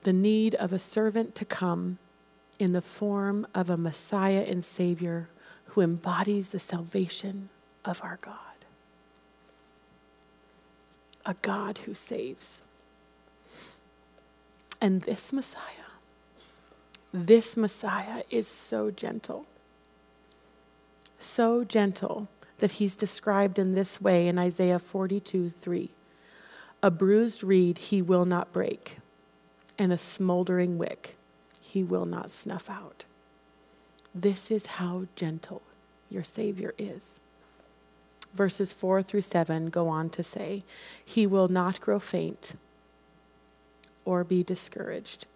The 0.04 0.14
need 0.14 0.56
of 0.56 0.74
a 0.74 0.80
servant 0.80 1.36
to 1.36 1.46
come 1.46 2.00
in 2.60 2.74
the 2.74 2.82
form 2.82 3.48
of 3.54 3.70
a 3.70 3.78
Messiah 3.78 4.46
and 4.48 4.64
Savior 4.64 5.30
who 5.66 5.82
embodies 5.82 6.50
the 6.50 6.60
salvation 6.60 7.50
of 7.86 8.02
our 8.04 8.20
God. 8.22 8.36
A 11.26 11.36
God 11.42 11.80
who 11.80 11.94
saves. 11.94 12.64
And 14.80 15.02
this 15.02 15.32
Messiah, 15.32 15.62
this 17.14 17.56
Messiah 17.56 18.24
is 18.30 18.48
so 18.48 18.90
gentle. 18.90 19.46
So 21.20 21.64
gentle 21.64 22.28
that 22.62 22.72
he's 22.72 22.96
described 22.96 23.60
in 23.60 23.74
this 23.74 24.00
way 24.00 24.28
in 24.28 24.40
Isaiah 24.40 24.80
42 24.80 25.50
3. 25.50 25.92
A 26.82 26.90
bruised 26.90 27.44
reed 27.44 27.78
he 27.78 28.02
will 28.02 28.26
not 28.26 28.54
break, 28.54 28.98
and 29.78 29.92
a 29.92 29.98
smoldering 29.98 30.78
wick 30.78 31.18
he 31.60 31.84
will 31.84 32.06
not 32.06 32.32
snuff 32.32 32.70
out. 32.70 33.06
This 34.16 34.50
is 34.50 34.66
how 34.78 35.08
gentle 35.16 35.62
your 36.10 36.24
Savior 36.24 36.74
is. 36.78 37.20
Verses 38.34 38.74
4 38.74 39.04
through 39.04 39.22
7 39.22 39.70
go 39.70 39.90
on 39.90 40.10
to 40.10 40.24
say, 40.24 40.64
He 41.04 41.28
will 41.28 41.50
not 41.50 41.82
grow 41.82 42.00
faint 42.00 42.56
or 44.06 44.24
be 44.24 44.44
discouraged 44.44 45.28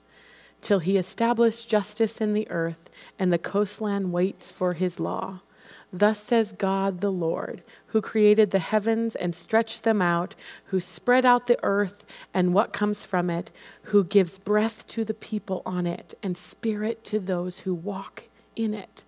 till 0.65 0.79
he 0.79 0.97
establish 0.97 1.65
justice 1.65 2.19
in 2.19 2.33
the 2.33 2.49
earth, 2.49 2.89
and 3.19 3.31
the 3.31 3.37
coastland 3.37 4.11
waits 4.11 4.51
for 4.51 4.73
his 4.73 4.99
law. 4.99 5.41
Thus 5.97 6.21
says 6.21 6.51
God 6.51 7.01
the 7.01 7.11
Lord, 7.11 7.63
who 7.87 8.01
created 8.01 8.51
the 8.51 8.59
heavens 8.59 9.15
and 9.15 9.33
stretched 9.33 9.85
them 9.85 10.01
out, 10.01 10.35
who 10.65 10.81
spread 10.81 11.25
out 11.25 11.47
the 11.47 11.57
earth 11.63 12.05
and 12.33 12.53
what 12.53 12.73
comes 12.73 13.05
from 13.05 13.29
it, 13.29 13.49
who 13.83 14.03
gives 14.03 14.37
breath 14.37 14.85
to 14.87 15.05
the 15.05 15.13
people 15.13 15.63
on 15.65 15.87
it 15.87 16.13
and 16.21 16.35
spirit 16.35 17.05
to 17.05 17.19
those 17.21 17.61
who 17.61 17.73
walk 17.73 18.25
in 18.57 18.73
it. 18.73 19.05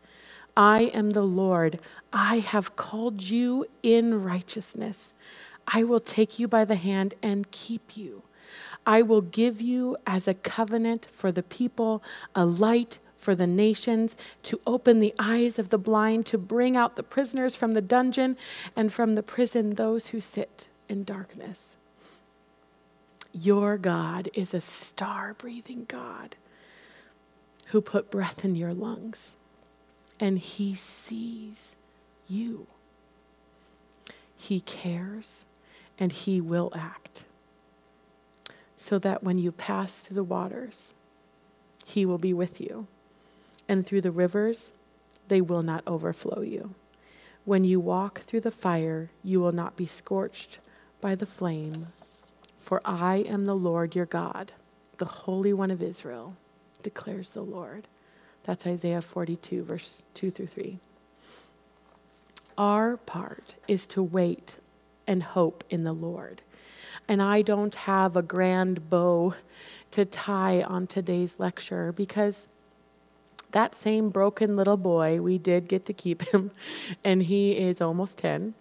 I 0.56 0.84
am 0.94 1.10
the 1.12 1.24
Lord. 1.26 1.80
I 2.14 2.38
have 2.40 2.78
called 2.78 3.22
you 3.24 3.66
in 3.84 4.24
righteousness. 4.24 5.12
I 5.68 5.84
will 5.84 6.00
take 6.00 6.40
you 6.40 6.48
by 6.48 6.66
the 6.66 6.78
hand 6.78 7.16
and 7.22 7.52
keep 7.52 7.98
you. 7.98 8.24
I 8.86 9.02
will 9.02 9.22
give 9.22 9.62
you 9.62 9.98
as 10.08 10.28
a 10.30 10.36
covenant 10.36 11.10
for 11.12 11.34
the 11.34 11.44
people, 11.44 12.02
a 12.34 12.46
light 12.46 13.00
for 13.28 13.36
the 13.36 13.46
nations, 13.46 14.16
to 14.42 14.58
open 14.66 15.02
the 15.02 15.14
eyes 15.20 15.60
of 15.60 15.68
the 15.68 15.78
blind, 15.78 16.26
to 16.26 16.38
bring 16.38 16.78
out 16.78 16.96
the 16.96 17.04
prisoners 17.04 17.58
from 17.58 17.74
the 17.74 17.82
dungeon, 17.82 18.38
and 18.74 18.94
from 18.94 19.16
the 19.16 19.22
prison 19.22 19.72
those 19.72 20.08
who 20.08 20.20
sit 20.22 20.70
in 20.88 21.04
darkness. 21.04 21.76
Your 23.34 23.78
God 23.78 24.30
is 24.34 24.54
a 24.54 24.62
star 24.62 25.34
breathing 25.34 25.84
God 25.90 26.38
who 27.72 27.82
put 27.82 28.10
breath 28.10 28.46
in 28.46 28.56
your 28.56 28.74
lungs, 28.74 29.36
and 30.22 30.40
He 30.40 30.74
sees 30.74 31.76
you. 32.30 32.66
He 34.38 34.62
cares, 34.62 35.44
and 36.00 36.14
He 36.14 36.40
will 36.40 36.72
act, 36.74 37.26
so 38.78 38.98
that 39.00 39.22
when 39.22 39.38
you 39.38 39.52
pass 39.52 40.00
through 40.00 40.16
the 40.16 40.24
waters, 40.24 40.94
He 41.86 42.06
will 42.06 42.18
be 42.18 42.32
with 42.34 42.62
you 42.62 42.88
and 43.68 43.86
through 43.86 44.02
the 44.02 44.12
rivers, 44.12 44.72
they 45.28 45.42
will 45.42 45.62
not 45.62 45.84
overflow 45.86 46.42
you. 46.42 46.74
When 47.46 47.64
you 47.64 47.80
walk 47.80 48.20
through 48.22 48.42
the 48.42 48.52
fire, 48.52 49.10
you 49.24 49.40
will 49.40 49.52
not 49.52 49.76
be 49.76 49.86
scorched 49.86 50.60
by 51.00 51.16
the 51.16 51.26
flame. 51.26 51.88
For 52.60 52.82
I 52.84 53.18
am 53.18 53.46
the 53.46 53.56
Lord 53.56 53.96
your 53.96 54.06
God, 54.06 54.52
the 54.98 55.06
Holy 55.06 55.54
One 55.54 55.72
of 55.72 55.82
Israel, 55.82 56.36
declares 56.84 57.32
the 57.32 57.44
Lord. 57.44 57.88
That's 58.44 58.68
Isaiah 58.68 59.02
42, 59.02 59.64
verse 59.64 60.04
2 60.14 60.32
through 60.32 60.48
3. 60.48 60.80
Our 62.58 62.98
part 62.98 63.56
is 63.68 63.88
to 63.88 64.02
wait 64.02 64.58
and 65.06 65.24
hope 65.24 65.64
in 65.70 65.84
the 65.84 65.94
Lord. 65.94 66.42
And 67.08 67.22
I 67.22 67.42
don't 67.42 67.76
have 67.76 68.18
a 68.18 68.22
grand 68.22 68.90
bow 68.90 69.36
to 69.92 70.04
tie 70.04 70.64
on 70.64 70.88
today's 70.88 71.40
lecture 71.40 71.92
because 71.92 72.48
that 73.52 73.76
same 73.76 74.10
broken 74.10 74.56
little 74.56 74.78
boy, 74.78 75.22
we 75.22 75.38
did 75.38 75.68
get 75.68 75.86
to 75.86 75.94
keep 75.94 76.22
him, 76.34 76.52
and 77.04 77.24
he 77.24 77.52
is 77.52 77.82
almost 77.82 78.18
10. 78.20 78.54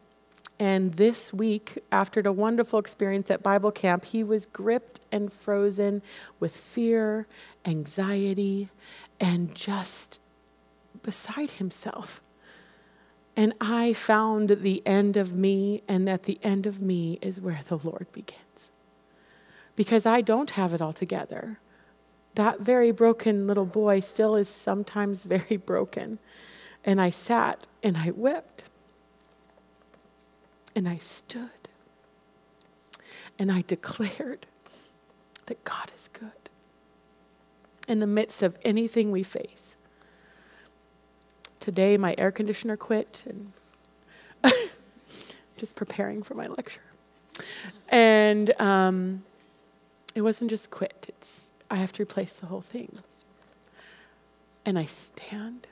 And 0.58 0.94
this 0.94 1.34
week, 1.34 1.82
after 1.92 2.22
the 2.22 2.32
wonderful 2.32 2.78
experience 2.78 3.30
at 3.30 3.42
Bible 3.42 3.70
camp, 3.70 4.06
he 4.06 4.22
was 4.22 4.46
gripped 4.46 5.00
and 5.12 5.30
frozen 5.30 6.00
with 6.40 6.56
fear, 6.56 7.26
anxiety, 7.64 8.70
and 9.20 9.54
just 9.54 10.18
beside 11.02 11.50
himself. 11.52 12.22
And 13.36 13.52
I 13.60 13.92
found 13.92 14.48
the 14.62 14.82
end 14.86 15.18
of 15.18 15.34
me, 15.34 15.82
and 15.86 16.08
at 16.08 16.22
the 16.22 16.38
end 16.42 16.64
of 16.64 16.80
me 16.80 17.18
is 17.20 17.38
where 17.38 17.60
the 17.66 17.76
Lord 17.76 18.06
begins. 18.12 18.70
Because 19.74 20.06
I 20.06 20.22
don't 20.22 20.52
have 20.52 20.72
it 20.72 20.80
all 20.80 20.94
together 20.94 21.60
that 22.36 22.60
very 22.60 22.92
broken 22.92 23.46
little 23.46 23.66
boy 23.66 24.00
still 24.00 24.36
is 24.36 24.48
sometimes 24.48 25.24
very 25.36 25.56
broken. 25.56 26.18
And 26.84 27.00
I 27.00 27.10
sat 27.10 27.66
and 27.82 27.96
I 27.96 28.12
wept. 28.12 28.64
And 30.74 30.88
I 30.88 30.98
stood. 30.98 31.50
And 33.38 33.50
I 33.50 33.62
declared 33.66 34.46
that 35.46 35.62
God 35.64 35.90
is 35.96 36.08
good 36.12 36.30
in 37.88 38.00
the 38.00 38.06
midst 38.06 38.42
of 38.42 38.56
anything 38.64 39.10
we 39.10 39.22
face. 39.22 39.76
Today, 41.60 41.96
my 41.96 42.14
air 42.18 42.30
conditioner 42.30 42.76
quit, 42.76 43.24
and 43.28 43.52
just 45.56 45.74
preparing 45.74 46.22
for 46.22 46.34
my 46.34 46.46
lecture. 46.46 46.80
And 47.88 48.60
um, 48.60 49.24
it 50.14 50.22
wasn't 50.22 50.50
just 50.50 50.70
quit, 50.70 51.06
it's 51.08 51.50
I 51.70 51.76
have 51.76 51.92
to 51.92 52.02
replace 52.02 52.34
the 52.34 52.46
whole 52.46 52.60
thing. 52.60 52.98
And 54.64 54.78
I 54.78 54.84
stand 54.84 55.66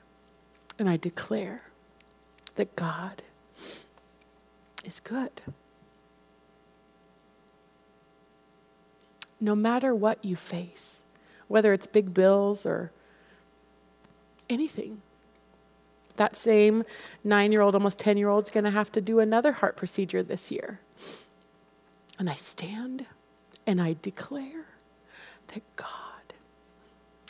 and 0.78 0.88
I 0.88 0.96
declare 0.96 1.62
that 2.56 2.76
God 2.76 3.22
is 4.84 5.00
good. 5.00 5.40
No 9.40 9.54
matter 9.54 9.94
what 9.94 10.24
you 10.24 10.36
face, 10.36 11.02
whether 11.48 11.72
it's 11.72 11.86
big 11.86 12.14
bills 12.14 12.64
or 12.64 12.90
anything, 14.48 15.02
that 16.16 16.36
same 16.36 16.84
nine 17.22 17.52
year 17.52 17.60
old, 17.60 17.74
almost 17.74 17.98
10 17.98 18.16
year 18.16 18.28
old 18.28 18.44
is 18.44 18.50
going 18.50 18.64
to 18.64 18.70
have 18.70 18.92
to 18.92 19.00
do 19.00 19.18
another 19.18 19.52
heart 19.52 19.76
procedure 19.76 20.22
this 20.22 20.50
year. 20.50 20.80
And 22.18 22.30
I 22.30 22.34
stand 22.34 23.06
and 23.66 23.80
I 23.80 23.96
declare 24.00 24.66
that 25.54 25.76
God 25.76 26.34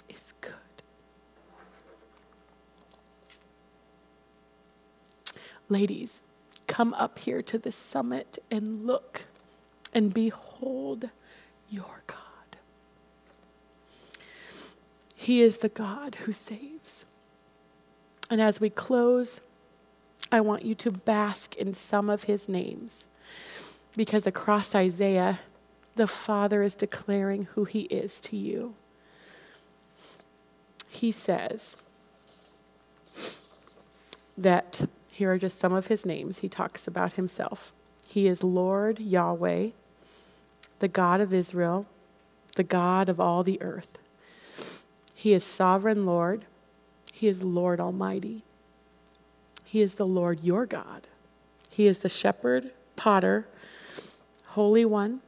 is 0.09 0.33
good. 0.41 0.55
Ladies, 5.69 6.23
come 6.67 6.95
up 6.95 7.19
here 7.19 7.43
to 7.43 7.59
the 7.59 7.71
summit 7.71 8.39
and 8.51 8.87
look 8.87 9.27
and 9.93 10.13
behold 10.13 11.11
your 11.69 12.03
God. 12.07 12.19
He 15.15 15.43
is 15.43 15.59
the 15.59 15.69
God 15.69 16.17
who 16.23 16.33
saves. 16.33 17.05
And 18.31 18.41
as 18.41 18.59
we 18.59 18.71
close, 18.71 19.41
I 20.33 20.41
want 20.41 20.65
you 20.65 20.75
to 20.77 20.91
bask 20.91 21.55
in 21.57 21.75
some 21.75 22.09
of 22.09 22.25
his 22.25 22.49
names 22.49 23.05
because 23.95 24.27
across 24.27 24.75
Isaiah, 24.75 25.41
the 25.97 26.07
Father 26.07 26.63
is 26.63 26.75
declaring 26.75 27.49
who 27.55 27.65
he 27.65 27.83
is 27.83 28.21
to 28.23 28.37
you. 28.37 28.75
He 30.89 31.13
says 31.13 31.77
that 34.37 34.89
here 35.11 35.33
are 35.33 35.39
just 35.39 35.61
some 35.61 35.73
of 35.73 35.87
his 35.87 36.05
names. 36.05 36.41
He 36.41 36.49
talks 36.49 36.87
about 36.87 37.15
himself. 37.15 37.73
He 38.09 38.27
is 38.27 38.43
Lord 38.43 38.99
Yahweh, 38.99 39.71
the 40.81 40.89
God 40.89 41.21
of 41.21 41.33
Israel, 41.33 41.87
the 42.57 42.65
God 42.65 43.09
of 43.09 43.21
all 43.21 43.43
the 43.43 43.61
earth. 43.63 43.99
He 45.15 45.33
is 45.33 45.45
sovereign 45.45 46.05
Lord. 46.05 46.45
He 47.13 47.29
is 47.29 47.43
Lord 47.43 47.81
Almighty. 47.81 48.43
He 49.65 49.81
is 49.81 49.95
the 49.95 50.07
Lord 50.07 50.43
your 50.43 50.67
God. 50.67 51.07
He 51.71 51.87
is 51.87 52.01
the 52.01 52.09
shepherd, 52.09 52.71
potter, 52.95 53.47
Holy 54.49 54.85
One, 54.85 55.21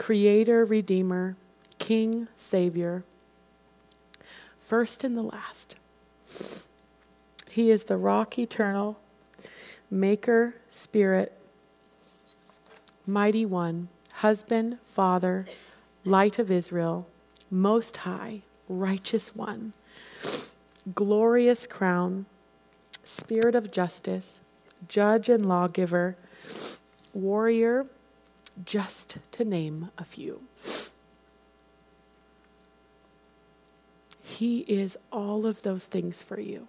Creator, 0.00 0.64
Redeemer, 0.64 1.36
King, 1.78 2.26
Savior, 2.34 3.04
first 4.62 5.04
and 5.04 5.14
the 5.14 5.22
last. 5.22 5.74
He 7.50 7.70
is 7.70 7.84
the 7.84 7.98
rock 7.98 8.38
eternal, 8.38 8.98
Maker, 9.90 10.54
Spirit, 10.70 11.38
Mighty 13.06 13.44
One, 13.44 13.88
Husband, 14.14 14.78
Father, 14.84 15.44
Light 16.06 16.38
of 16.38 16.50
Israel, 16.50 17.06
Most 17.50 17.98
High, 17.98 18.40
Righteous 18.70 19.36
One, 19.36 19.74
Glorious 20.94 21.66
Crown, 21.66 22.24
Spirit 23.04 23.54
of 23.54 23.70
Justice, 23.70 24.40
Judge 24.88 25.28
and 25.28 25.44
Lawgiver 25.44 26.16
warrior, 27.12 27.84
just 28.64 29.18
to 29.32 29.44
name 29.44 29.90
a 29.98 30.04
few. 30.04 30.42
He 34.22 34.60
is 34.60 34.96
all 35.12 35.46
of 35.46 35.62
those 35.62 35.84
things 35.86 36.22
for 36.22 36.40
you. 36.40 36.68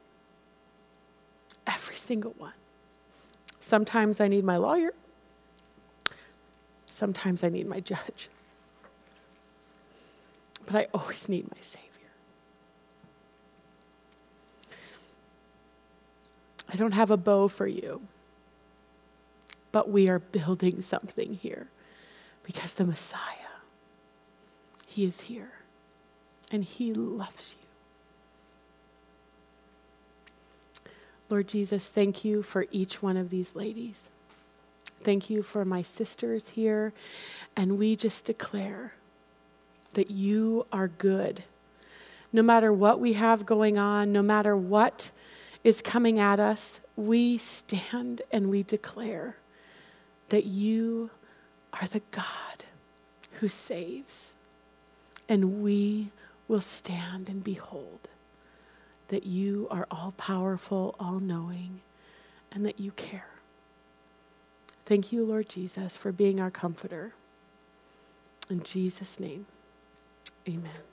Every 1.67 1.95
single 1.95 2.33
one. 2.37 2.53
Sometimes 3.59 4.19
I 4.19 4.27
need 4.27 4.43
my 4.43 4.57
lawyer. 4.57 4.93
Sometimes 6.85 7.43
I 7.43 7.49
need 7.49 7.67
my 7.67 7.79
judge. 7.79 8.29
But 10.65 10.75
I 10.75 10.87
always 10.93 11.29
need 11.29 11.49
my 11.49 11.61
Savior. 11.61 11.87
I 16.71 16.75
don't 16.75 16.93
have 16.93 17.11
a 17.11 17.17
bow 17.17 17.47
for 17.47 17.67
you 17.67 18.01
but 19.71 19.89
we 19.89 20.09
are 20.09 20.19
building 20.19 20.81
something 20.81 21.35
here 21.35 21.67
because 22.43 22.73
the 22.73 22.85
Messiah, 22.85 23.19
He 24.87 25.05
is 25.05 25.21
here 25.21 25.51
and 26.51 26.63
He 26.63 26.93
loves 26.93 27.55
you. 27.59 27.67
Lord 31.29 31.47
Jesus, 31.47 31.87
thank 31.87 32.25
you 32.25 32.43
for 32.43 32.65
each 32.71 33.01
one 33.01 33.15
of 33.15 33.29
these 33.29 33.55
ladies. 33.55 34.09
Thank 35.01 35.29
you 35.29 35.41
for 35.43 35.63
my 35.63 35.81
sisters 35.81 36.49
here. 36.49 36.93
And 37.55 37.79
we 37.79 37.95
just 37.95 38.25
declare 38.25 38.93
that 39.93 40.11
you 40.11 40.65
are 40.71 40.89
good. 40.89 41.43
No 42.33 42.41
matter 42.41 42.71
what 42.71 42.99
we 42.99 43.13
have 43.13 43.45
going 43.45 43.77
on, 43.77 44.11
no 44.11 44.21
matter 44.21 44.55
what 44.55 45.11
is 45.63 45.81
coming 45.81 46.19
at 46.19 46.39
us, 46.39 46.81
we 46.95 47.37
stand 47.37 48.21
and 48.31 48.49
we 48.49 48.63
declare 48.63 49.37
that 50.29 50.45
you 50.45 51.09
are 51.73 51.87
the 51.87 52.01
God 52.11 52.65
who 53.39 53.47
saves. 53.47 54.33
And 55.27 55.63
we 55.63 56.09
will 56.47 56.61
stand 56.61 57.29
and 57.29 57.43
behold 57.43 58.09
that 59.07 59.25
you 59.25 59.67
are 59.69 59.87
all 59.91 60.13
powerful, 60.17 60.95
all 60.99 61.19
knowing, 61.19 61.81
and 62.51 62.65
that 62.65 62.79
you 62.79 62.91
care. 62.91 63.27
Thank 64.85 65.11
you, 65.11 65.23
Lord 65.25 65.47
Jesus, 65.47 65.97
for 65.97 66.11
being 66.11 66.39
our 66.39 66.51
comforter. 66.51 67.13
In 68.49 68.63
Jesus' 68.63 69.19
name, 69.19 69.45
amen. 70.47 70.90